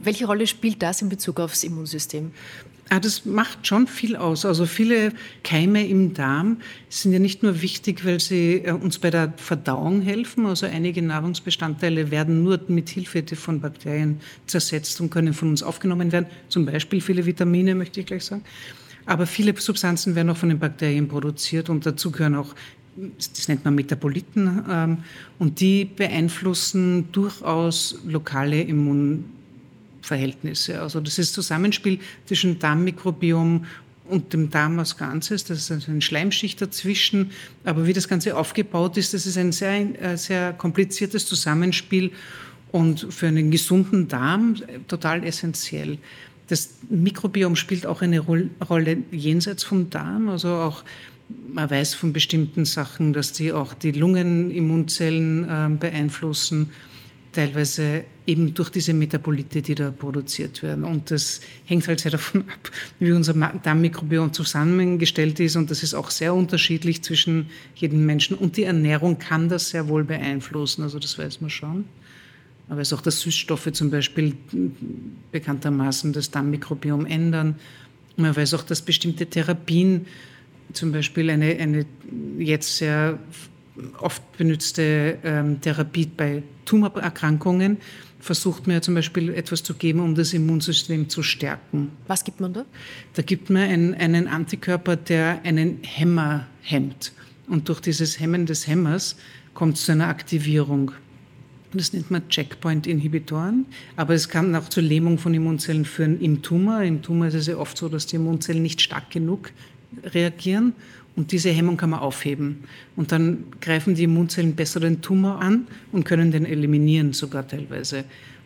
[0.00, 2.32] Welche Rolle spielt das in Bezug aufs Immunsystem?
[2.90, 4.46] Ah, das macht schon viel aus.
[4.46, 5.12] Also viele
[5.44, 6.58] Keime im Darm
[6.88, 10.46] sind ja nicht nur wichtig, weil sie äh, uns bei der Verdauung helfen.
[10.46, 16.12] Also einige Nahrungsbestandteile werden nur mit Hilfe von Bakterien zersetzt und können von uns aufgenommen
[16.12, 16.26] werden.
[16.48, 18.42] Zum Beispiel viele Vitamine, möchte ich gleich sagen.
[19.04, 22.54] Aber viele Substanzen werden auch von den Bakterien produziert und dazu gehören auch,
[22.96, 24.98] das nennt man Metaboliten, ähm,
[25.38, 28.62] und die beeinflussen durchaus lokale
[30.08, 30.80] Immunverhältnisse.
[30.80, 33.66] Also das ist Zusammenspiel zwischen Darmmikrobiom
[34.08, 35.44] und dem Darm als Ganzes.
[35.44, 37.30] Das ist also eine Schleimschicht dazwischen.
[37.64, 42.12] Aber wie das Ganze aufgebaut ist, das ist ein sehr, äh, sehr kompliziertes Zusammenspiel
[42.72, 44.56] und für einen gesunden Darm
[44.88, 45.98] total essentiell.
[46.48, 50.82] Das Mikrobiom spielt auch eine Rolle jenseits vom Darm, also auch
[51.52, 56.70] man weiß von bestimmten Sachen, dass die auch die Lungenimmunzellen äh, beeinflussen,
[57.38, 60.82] teilweise eben durch diese Metabolite, die da produziert werden.
[60.82, 65.54] Und das hängt halt sehr davon ab, wie unser Darmmikrobiom zusammengestellt ist.
[65.54, 68.36] Und das ist auch sehr unterschiedlich zwischen jedem Menschen.
[68.36, 71.84] Und die Ernährung kann das sehr wohl beeinflussen, also das weiß man schon.
[72.68, 74.34] Aber es auch, dass Süßstoffe zum Beispiel
[75.30, 77.54] bekanntermaßen das Darmmikrobiom ändern.
[78.16, 80.06] Man weiß auch, dass bestimmte Therapien,
[80.72, 81.86] zum Beispiel eine, eine
[82.38, 83.20] jetzt sehr
[84.00, 87.78] oft benutzte ähm, Therapie bei Tumorerkrankungen,
[88.20, 91.92] versucht man ja zum Beispiel etwas zu geben, um das Immunsystem zu stärken.
[92.06, 92.64] Was gibt man da?
[93.14, 97.12] Da gibt man einen, einen Antikörper, der einen Hämmer hemmt.
[97.48, 99.16] Und durch dieses Hemmen des Hämmers
[99.54, 100.92] kommt es zu einer Aktivierung.
[101.72, 103.66] Das nennt man Checkpoint-Inhibitoren,
[103.96, 106.82] aber es kann auch zur Lähmung von Immunzellen führen im Tumor.
[106.82, 109.50] Im Tumor ist es ja oft so, dass die Immunzellen nicht stark genug
[110.02, 110.72] reagieren
[111.18, 112.62] und diese Hemmung kann man aufheben.
[112.94, 118.04] Und dann greifen die Immunzellen besser den Tumor an und können den eliminieren sogar teilweise.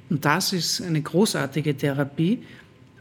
[0.09, 2.39] Und das ist eine großartige Therapie.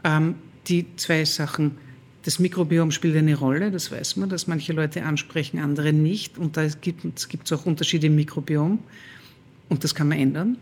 [0.04, 0.34] Ähm,
[0.66, 1.78] die zwei Sachen,
[2.22, 6.36] das Mikrobiom spielt eine Rolle, das weiß man, dass manche Leute ansprechen, andere nicht.
[6.36, 8.78] Und da gibt es auch Unterschiede im Mikrobiom.
[9.70, 10.58] Und das kann man ändern.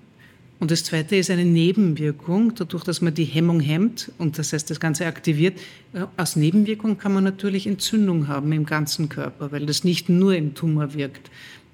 [0.60, 4.68] Und das Zweite ist eine Nebenwirkung, dadurch, dass man die Hemmung hemmt und das heißt,
[4.68, 5.58] das Ganze aktiviert.
[5.94, 10.34] Äh, als Nebenwirkung kann man natürlich Entzündung haben im ganzen Körper, weil das nicht nur
[10.34, 11.30] im Tumor wirkt.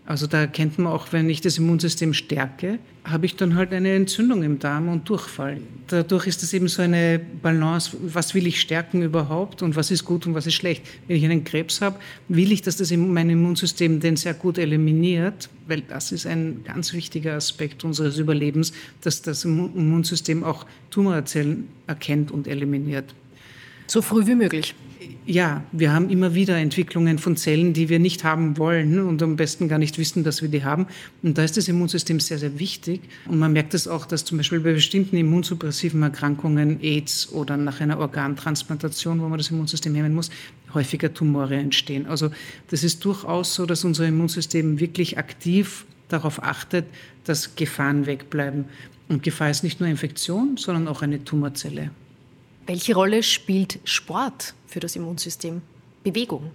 [0.07, 3.92] Also da erkennt man auch, wenn ich das Immunsystem stärke, habe ich dann halt eine
[3.92, 5.61] Entzündung im Darm und Durchfall.
[5.88, 10.04] Dadurch ist das eben so eine Balance, was will ich stärken überhaupt und was ist
[10.04, 10.84] gut und was ist schlecht.
[11.09, 11.98] Wenn ich einen Krebs habe,
[12.28, 16.92] will ich, dass das mein Immunsystem den sehr gut eliminiert, weil das ist ein ganz
[16.92, 23.12] wichtiger Aspekt unseres Überlebens, dass das Immunsystem auch Tumorzellen erkennt und eliminiert.
[23.88, 24.74] So früh wie möglich.
[25.29, 29.35] Ja, wir haben immer wieder Entwicklungen von Zellen, die wir nicht haben wollen und am
[29.35, 30.87] besten gar nicht wissen, dass wir die haben.
[31.20, 33.01] Und da ist das Immunsystem sehr, sehr wichtig.
[33.27, 37.57] Und man merkt es das auch, dass zum Beispiel bei bestimmten immunsuppressiven Erkrankungen, AIDS oder
[37.57, 40.31] nach einer Organtransplantation, wo man das Immunsystem hemmen muss,
[40.74, 42.07] häufiger Tumore entstehen.
[42.07, 42.31] Also
[42.68, 46.87] das ist durchaus so, dass unser Immunsystem wirklich aktiv darauf achtet,
[47.24, 48.66] dass Gefahren wegbleiben.
[49.09, 51.91] Und Gefahr ist nicht nur Infektion, sondern auch eine Tumorzelle.
[52.66, 55.62] Welche Rolle spielt Sport für das Immunsystem?
[56.02, 56.50] Bewegung?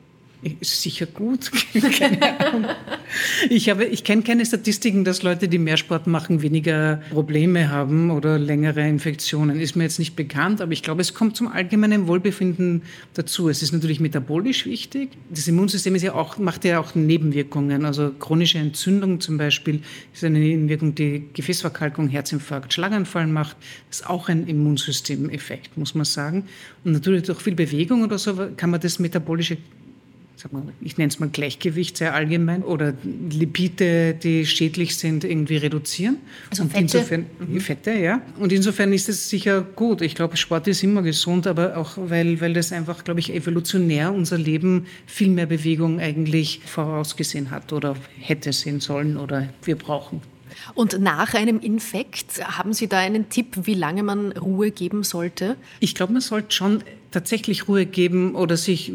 [0.60, 1.52] Ist sicher gut.
[3.50, 8.40] ich, ich kenne keine Statistiken, dass Leute, die mehr Sport machen, weniger Probleme haben oder
[8.40, 9.60] längere Infektionen.
[9.60, 12.82] Ist mir jetzt nicht bekannt, aber ich glaube, es kommt zum allgemeinen Wohlbefinden
[13.14, 13.50] dazu.
[13.50, 15.10] Es ist natürlich metabolisch wichtig.
[15.30, 17.86] Das Immunsystem ist ja auch, macht ja auch Nebenwirkungen.
[17.86, 19.82] Also chronische Entzündung zum Beispiel
[20.12, 23.58] ist eine Nebenwirkung, die Gefäßverkalkung, Herzinfarkt, Schlaganfall macht.
[23.90, 26.46] Das ist auch ein Immunsystemeffekt, muss man sagen.
[26.84, 29.58] Und natürlich durch viel Bewegung oder so kann man das metabolische
[30.82, 36.18] ich nenne es mal Gleichgewicht sehr allgemein, oder Lipide, die schädlich sind, irgendwie reduzieren.
[36.50, 36.80] Also Fette?
[36.80, 37.60] Insofern, mhm.
[37.60, 38.22] Fette, ja.
[38.40, 40.02] Und insofern ist es sicher gut.
[40.02, 44.14] Ich glaube, Sport ist immer gesund, aber auch, weil, weil das einfach, glaube ich, evolutionär
[44.14, 50.22] unser Leben viel mehr Bewegung eigentlich vorausgesehen hat oder hätte sehen sollen oder wir brauchen.
[50.74, 55.56] Und nach einem Infekt, haben Sie da einen Tipp, wie lange man Ruhe geben sollte?
[55.80, 58.94] Ich glaube, man sollte schon tatsächlich Ruhe geben oder sich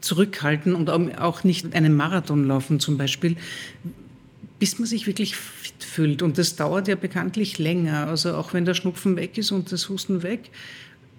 [0.00, 3.36] zurückhalten und auch nicht einen Marathon laufen zum Beispiel,
[4.58, 6.22] bis man sich wirklich fit fühlt.
[6.22, 8.06] Und das dauert ja bekanntlich länger.
[8.08, 10.50] Also auch wenn der Schnupfen weg ist und das Husten weg,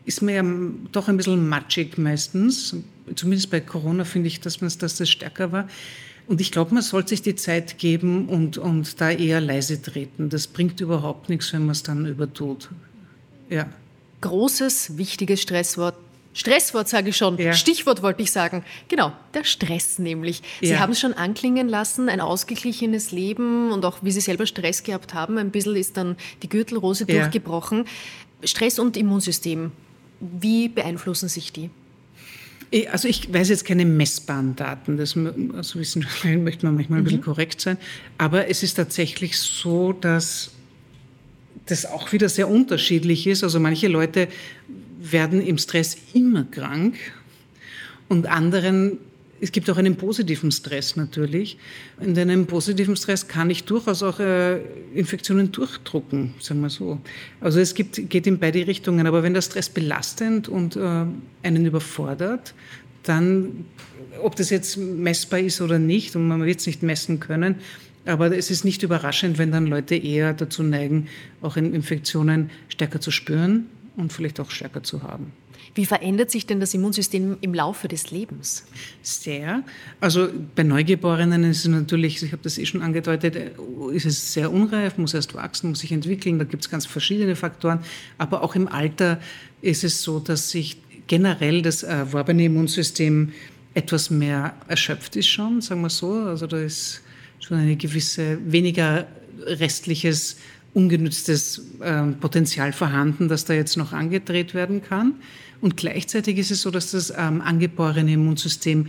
[0.06, 0.44] ist man ja
[0.92, 2.76] doch ein bisschen matschig meistens.
[3.16, 5.68] Zumindest bei Corona finde ich, dass, das stärker war.
[6.28, 10.30] Und ich glaube, man sollte sich die Zeit geben und, und da eher leise treten.
[10.30, 12.70] Das bringt überhaupt nichts, wenn man es dann übertut.
[13.50, 13.68] Ja.
[14.22, 15.96] Großes, wichtiges Stresswort.
[16.34, 17.38] Stresswort sage ich schon.
[17.38, 17.54] Ja.
[17.54, 18.64] Stichwort wollte ich sagen.
[18.88, 20.42] Genau, der Stress nämlich.
[20.62, 20.80] Sie ja.
[20.80, 25.14] haben es schon anklingen lassen, ein ausgeglichenes Leben und auch wie Sie selber Stress gehabt
[25.14, 25.38] haben.
[25.38, 27.20] Ein bisschen ist dann die Gürtelrose ja.
[27.20, 27.86] durchgebrochen.
[28.44, 29.72] Stress und Immunsystem,
[30.20, 31.70] wie beeinflussen sich die?
[32.90, 37.20] Also ich weiß jetzt keine messbaren Daten, das also Wissenschaftler möchte man manchmal ein bisschen
[37.20, 37.26] mhm.
[37.26, 37.78] korrekt sein,
[38.18, 40.52] aber es ist tatsächlich so, dass
[41.66, 43.44] das auch wieder sehr unterschiedlich ist.
[43.44, 44.30] Also manche Leute
[45.02, 46.96] werden im Stress immer krank
[48.08, 49.00] und anderen
[49.42, 51.58] es gibt auch einen positiven Stress natürlich.
[52.00, 54.60] In einem positiven Stress kann ich durchaus auch äh,
[54.94, 57.00] Infektionen durchdrucken, sagen wir so.
[57.40, 59.08] Also es gibt, geht in beide Richtungen.
[59.08, 61.06] Aber wenn der Stress belastend und äh,
[61.42, 62.54] einen überfordert,
[63.02, 63.66] dann,
[64.22, 67.56] ob das jetzt messbar ist oder nicht, und man wird es nicht messen können,
[68.06, 71.08] aber es ist nicht überraschend, wenn dann Leute eher dazu neigen,
[71.42, 75.34] auch Infektionen stärker zu spüren und vielleicht auch stärker zu haben.
[75.76, 78.66] Wie verändert sich denn das Immunsystem im Laufe des Lebens?
[79.02, 79.64] Sehr.
[80.00, 83.56] Also bei Neugeborenen ist es natürlich, ich habe das eh schon angedeutet,
[83.94, 86.40] ist es sehr unreif, muss erst wachsen, muss sich entwickeln.
[86.40, 87.80] Da gibt es ganz verschiedene Faktoren.
[88.18, 89.20] Aber auch im Alter
[89.62, 90.78] ist es so, dass sich
[91.08, 93.32] generell das erworbene Immunsystem
[93.74, 96.14] etwas mehr erschöpft ist schon, sagen wir so.
[96.14, 97.02] Also da ist
[97.40, 99.08] schon eine gewisse, weniger
[99.46, 100.38] restliches
[100.74, 105.16] ungenütztes äh, Potenzial vorhanden, das da jetzt noch angedreht werden kann.
[105.60, 108.88] Und gleichzeitig ist es so, dass das ähm, angeborene Immunsystem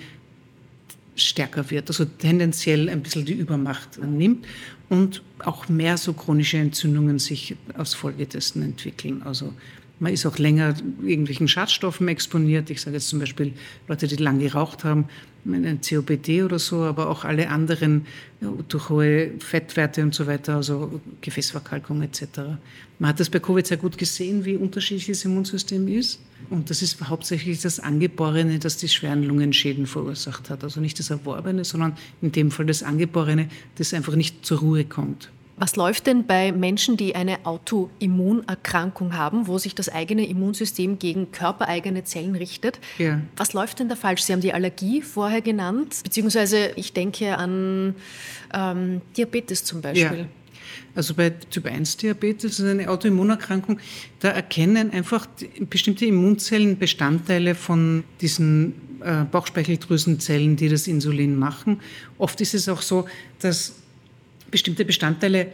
[1.14, 4.46] stärker wird, also tendenziell ein bisschen die Übermacht nimmt
[4.88, 9.22] und auch mehr so chronische Entzündungen sich aus Folge dessen entwickeln.
[9.22, 9.52] Also
[10.00, 12.70] man ist auch länger irgendwelchen Schadstoffen exponiert.
[12.70, 13.52] Ich sage jetzt zum Beispiel
[13.88, 15.04] Leute, die lange geraucht haben,
[15.44, 18.06] ein COPD oder so, aber auch alle anderen
[18.68, 22.22] durch hohe Fettwerte und so weiter, also Gefäßverkalkung etc.
[22.98, 26.20] Man hat das bei Covid sehr gut gesehen, wie unterschiedlich das Immunsystem ist.
[26.50, 30.62] Und das ist hauptsächlich das Angeborene, das die schweren Lungenschäden verursacht hat.
[30.62, 34.84] Also nicht das Erworbene, sondern in dem Fall das Angeborene, das einfach nicht zur Ruhe
[34.84, 35.30] kommt.
[35.56, 41.30] Was läuft denn bei Menschen, die eine Autoimmunerkrankung haben, wo sich das eigene Immunsystem gegen
[41.30, 42.80] körpereigene Zellen richtet?
[42.98, 43.20] Ja.
[43.36, 44.22] Was läuft denn da falsch?
[44.22, 47.94] Sie haben die Allergie vorher genannt, beziehungsweise ich denke an
[48.54, 50.20] ähm, Diabetes zum Beispiel.
[50.20, 50.26] Ja.
[50.94, 53.78] Also bei Typ 1 Diabetes, das ist eine Autoimmunerkrankung,
[54.20, 55.26] da erkennen einfach
[55.70, 61.80] bestimmte Immunzellen Bestandteile von diesen äh, Bauchspeicheldrüsenzellen, die das Insulin machen.
[62.18, 63.06] Oft ist es auch so,
[63.40, 63.81] dass
[64.52, 65.48] bestimmte Bestandteile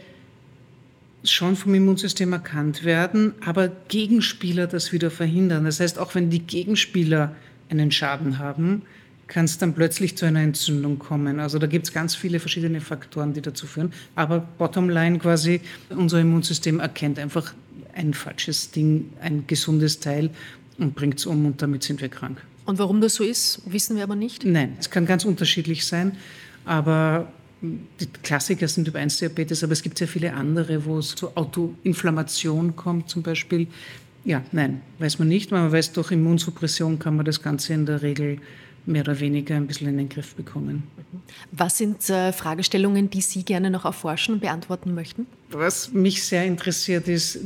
[1.23, 5.65] schon vom Immunsystem erkannt werden, aber Gegenspieler das wieder verhindern.
[5.65, 7.35] Das heißt, auch wenn die Gegenspieler
[7.69, 8.83] einen Schaden haben,
[9.27, 11.39] kann es dann plötzlich zu einer Entzündung kommen.
[11.39, 13.93] Also da gibt es ganz viele verschiedene Faktoren, die dazu führen.
[14.15, 17.53] Aber bottom line quasi, unser Immunsystem erkennt einfach
[17.93, 20.29] ein falsches Ding, ein gesundes Teil
[20.77, 22.41] und bringt es um und damit sind wir krank.
[22.65, 24.45] Und warum das so ist, wissen wir aber nicht?
[24.45, 26.13] Nein, es kann ganz unterschiedlich sein.
[26.65, 27.31] Aber
[27.61, 31.35] die Klassiker sind Typ 1 Diabetes, aber es gibt sehr viele andere, wo es zu
[31.35, 33.67] Autoinflammation kommt zum Beispiel.
[34.25, 35.51] Ja, nein, weiß man nicht.
[35.51, 38.39] Man weiß, durch Immunsuppression kann man das Ganze in der Regel
[38.85, 40.83] mehr oder weniger ein bisschen in den Griff bekommen.
[41.51, 45.27] Was sind äh, Fragestellungen, die Sie gerne noch erforschen und beantworten möchten?
[45.51, 47.39] Was mich sehr interessiert, ist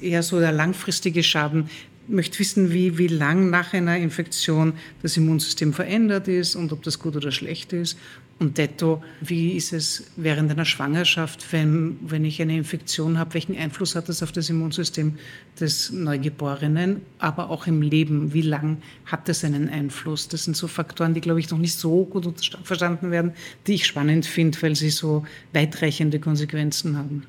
[0.00, 1.70] eher so der langfristige Schaden.
[2.08, 6.82] Ich möchte wissen, wie, wie lang nach einer Infektion das Immunsystem verändert ist und ob
[6.82, 7.96] das gut oder schlecht ist.
[8.40, 13.54] Und detto, wie ist es während einer Schwangerschaft, wenn, wenn ich eine Infektion habe, welchen
[13.54, 15.18] Einfluss hat das auf das Immunsystem
[15.60, 20.26] des Neugeborenen, aber auch im Leben, wie lang hat das einen Einfluss?
[20.26, 22.26] Das sind so Faktoren, die, glaube ich, noch nicht so gut
[22.64, 23.32] verstanden werden,
[23.66, 27.26] die ich spannend finde, weil sie so weitreichende Konsequenzen haben.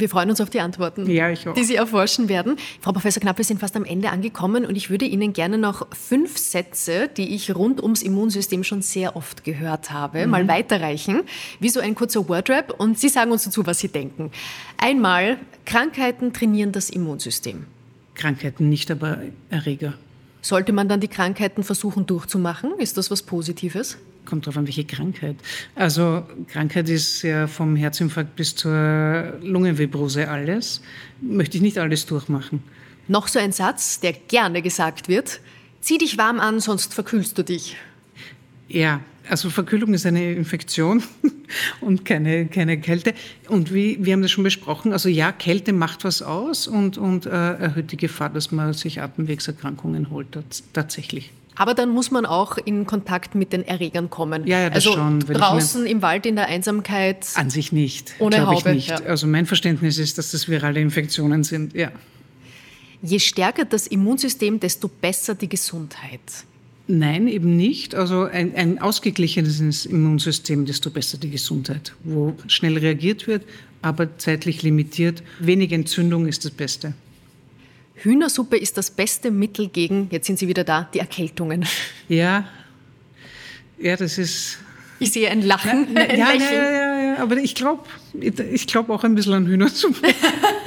[0.00, 2.56] Wir freuen uns auf die Antworten, ja, die Sie erforschen werden.
[2.80, 5.86] Frau Professor Knapp, wir sind fast am Ende angekommen und ich würde Ihnen gerne noch
[5.94, 10.30] fünf Sätze, die ich rund ums Immunsystem schon sehr oft gehört habe, mhm.
[10.30, 11.20] mal weiterreichen,
[11.58, 14.30] wie so ein kurzer Wordrap und Sie sagen uns dazu, was Sie denken.
[14.78, 15.36] Einmal,
[15.66, 17.66] Krankheiten trainieren das Immunsystem.
[18.14, 19.18] Krankheiten nicht, aber
[19.50, 19.94] Erreger.
[20.40, 22.72] Sollte man dann die Krankheiten versuchen durchzumachen?
[22.78, 23.98] Ist das was Positives?
[24.24, 25.36] Kommt darauf an, welche Krankheit.
[25.74, 30.82] Also Krankheit ist ja vom Herzinfarkt bis zur Lungenvibrose alles.
[31.20, 32.62] Möchte ich nicht alles durchmachen.
[33.08, 35.40] Noch so ein Satz, der gerne gesagt wird.
[35.80, 37.76] Zieh dich warm an, sonst verkühlst du dich.
[38.68, 41.02] Ja, also Verkühlung ist eine Infektion
[41.80, 43.14] und keine, keine Kälte.
[43.48, 47.26] Und wie, wir haben das schon besprochen, also ja, Kälte macht was aus und, und
[47.26, 50.38] äh, erhöht die Gefahr, dass man sich Atemwegserkrankungen holt,
[50.72, 51.32] tatsächlich.
[51.60, 54.46] Aber dann muss man auch in Kontakt mit den Erregern kommen.
[54.46, 55.20] Ja, ja das also schon.
[55.20, 57.26] draußen im Wald in der Einsamkeit.
[57.34, 58.14] An sich nicht.
[58.18, 58.70] Ohne Haube.
[58.70, 58.88] Ich nicht.
[58.88, 58.96] Ja.
[59.00, 61.74] Also mein Verständnis ist, dass das virale Infektionen sind.
[61.74, 61.92] Ja.
[63.02, 66.22] Je stärker das Immunsystem, desto besser die Gesundheit.
[66.86, 67.94] Nein, eben nicht.
[67.94, 71.92] Also ein, ein ausgeglichenes Immunsystem, desto besser die Gesundheit.
[72.04, 73.44] Wo schnell reagiert wird,
[73.82, 75.22] aber zeitlich limitiert.
[75.40, 76.94] Wenig Entzündung ist das Beste.
[78.02, 81.66] Hühnersuppe ist das beste Mittel gegen, jetzt sind Sie wieder da, die Erkältungen.
[82.08, 82.46] Ja,
[83.80, 84.58] ja, das ist.
[84.98, 85.94] Ich sehe ein Lachen.
[85.94, 87.84] Ja, ein ja, ja, ja, ja, aber ich glaube
[88.20, 90.08] ich glaub auch ein bisschen an Hühnersuppe.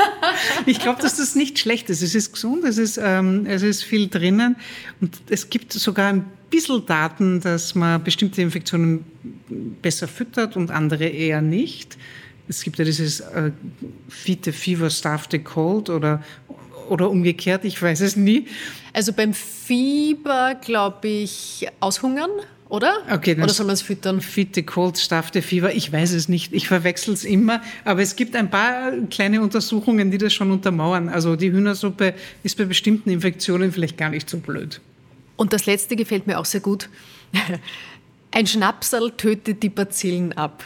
[0.65, 2.01] ich glaube, dass das nicht schlecht ist.
[2.01, 4.55] Es ist gesund, es ist, ähm, es ist viel drinnen
[5.01, 9.05] und es gibt sogar ein bisschen Daten, dass man bestimmte Infektionen
[9.81, 11.97] besser füttert und andere eher nicht.
[12.47, 13.51] Es gibt ja dieses äh,
[14.09, 16.23] Feed the Fever, Starve the Cold oder
[16.89, 18.47] oder umgekehrt, ich weiß es nie.
[18.93, 22.29] Also beim Fieber, glaube ich, aushungern,
[22.69, 22.93] oder?
[23.11, 24.19] Okay, oder soll man es füttern?
[24.19, 26.53] Fitte Cold, Staffte Fieber, ich weiß es nicht.
[26.53, 27.61] Ich verwechsel es immer.
[27.85, 31.07] Aber es gibt ein paar kleine Untersuchungen, die das schon untermauern.
[31.07, 34.81] Also die Hühnersuppe ist bei bestimmten Infektionen vielleicht gar nicht so blöd.
[35.35, 36.89] Und das letzte gefällt mir auch sehr gut.
[38.33, 40.63] Ein Schnapsal tötet die Bazillen ab.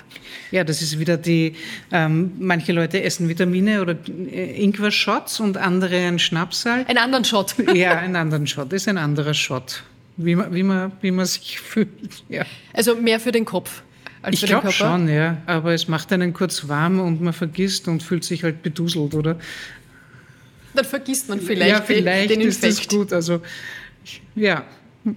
[0.51, 1.55] Ja, das ist wieder die,
[1.91, 6.85] ähm, manche Leute essen Vitamine oder äh, Ingwer-Shots und andere ein Schnapsal.
[6.87, 7.55] Einen anderen Shot.
[7.73, 8.71] ja, einen anderen Shot.
[8.71, 9.83] Das ist ein anderer Shot,
[10.15, 11.89] wie man, wie man, wie man sich fühlt.
[12.29, 12.45] Ja.
[12.71, 13.83] Also mehr für den Kopf.
[14.21, 15.37] Als ich glaube schon, ja.
[15.45, 19.37] Aber es macht einen kurz warm und man vergisst und fühlt sich halt beduselt, oder?
[20.73, 22.63] Dann vergisst man vielleicht, ja, vielleicht den Infekt.
[22.63, 23.11] ist das gut.
[23.11, 23.41] Also,
[24.35, 24.63] ja.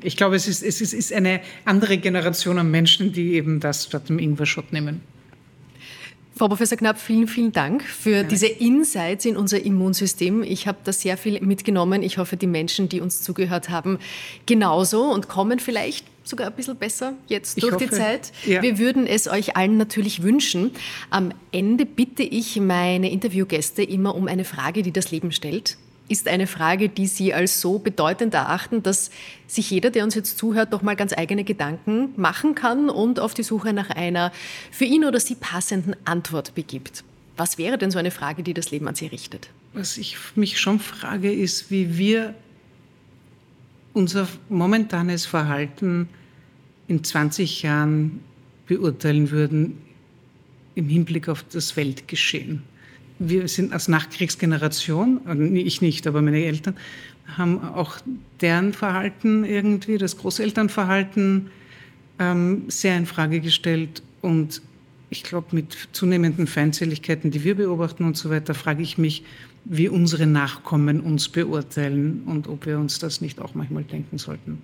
[0.03, 4.09] Ich glaube, es ist, es ist eine andere Generation an Menschen, die eben das statt
[4.09, 5.01] dem Ingwer-Shot nehmen.
[6.41, 8.22] Frau Professor Knapp, vielen, vielen Dank für ja.
[8.22, 10.43] diese Insights in unser Immunsystem.
[10.43, 12.03] Ich habe da sehr viel mitgenommen.
[12.03, 13.99] Ich hoffe, die Menschen, die uns zugehört haben,
[14.47, 18.32] genauso und kommen vielleicht sogar ein bisschen besser jetzt ich durch hoffe, die Zeit.
[18.47, 18.62] Ja.
[18.62, 20.70] Wir würden es euch allen natürlich wünschen.
[21.11, 25.76] Am Ende bitte ich meine Interviewgäste immer um eine Frage, die das Leben stellt
[26.11, 29.11] ist eine Frage, die Sie als so bedeutend erachten, dass
[29.47, 33.33] sich jeder, der uns jetzt zuhört, doch mal ganz eigene Gedanken machen kann und auf
[33.33, 34.33] die Suche nach einer
[34.73, 37.05] für ihn oder sie passenden Antwort begibt.
[37.37, 39.51] Was wäre denn so eine Frage, die das Leben an Sie richtet?
[39.73, 42.35] Was ich mich schon frage, ist, wie wir
[43.93, 46.09] unser momentanes Verhalten
[46.89, 48.21] in 20 Jahren
[48.67, 49.79] beurteilen würden
[50.75, 52.63] im Hinblick auf das Weltgeschehen
[53.21, 55.21] wir sind als Nachkriegsgeneration,
[55.55, 56.75] ich nicht, aber meine Eltern,
[57.37, 57.99] haben auch
[58.41, 61.51] deren Verhalten irgendwie, das Großelternverhalten
[62.18, 64.03] ähm, sehr in Frage gestellt.
[64.21, 64.62] Und
[65.11, 69.23] ich glaube, mit zunehmenden Feindseligkeiten, die wir beobachten und so weiter, frage ich mich,
[69.64, 74.59] wie unsere Nachkommen uns beurteilen und ob wir uns das nicht auch manchmal denken sollten.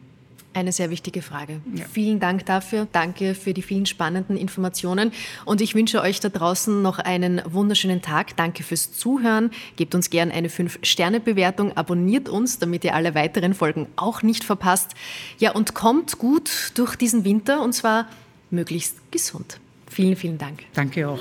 [0.56, 1.60] Eine sehr wichtige Frage.
[1.74, 1.84] Ja.
[1.84, 2.88] Vielen Dank dafür.
[2.90, 5.12] Danke für die vielen spannenden Informationen.
[5.44, 8.38] Und ich wünsche euch da draußen noch einen wunderschönen Tag.
[8.38, 9.50] Danke fürs Zuhören.
[9.76, 11.76] Gebt uns gern eine 5-Sterne-Bewertung.
[11.76, 14.92] Abonniert uns, damit ihr alle weiteren Folgen auch nicht verpasst.
[15.36, 18.08] Ja, und kommt gut durch diesen Winter und zwar
[18.50, 19.60] möglichst gesund.
[19.90, 20.62] Vielen, vielen Dank.
[20.72, 21.20] Danke auch.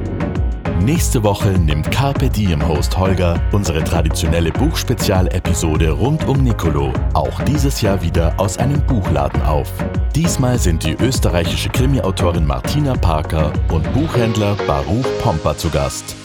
[0.85, 7.81] Nächste Woche nimmt Carpe Diem Host Holger unsere traditionelle Buchspezial-Episode rund um Nicolo, auch dieses
[7.81, 9.71] Jahr wieder aus einem Buchladen auf.
[10.15, 16.15] Diesmal sind die österreichische Krimi-Autorin Martina Parker und Buchhändler Baruch Pomper zu Gast.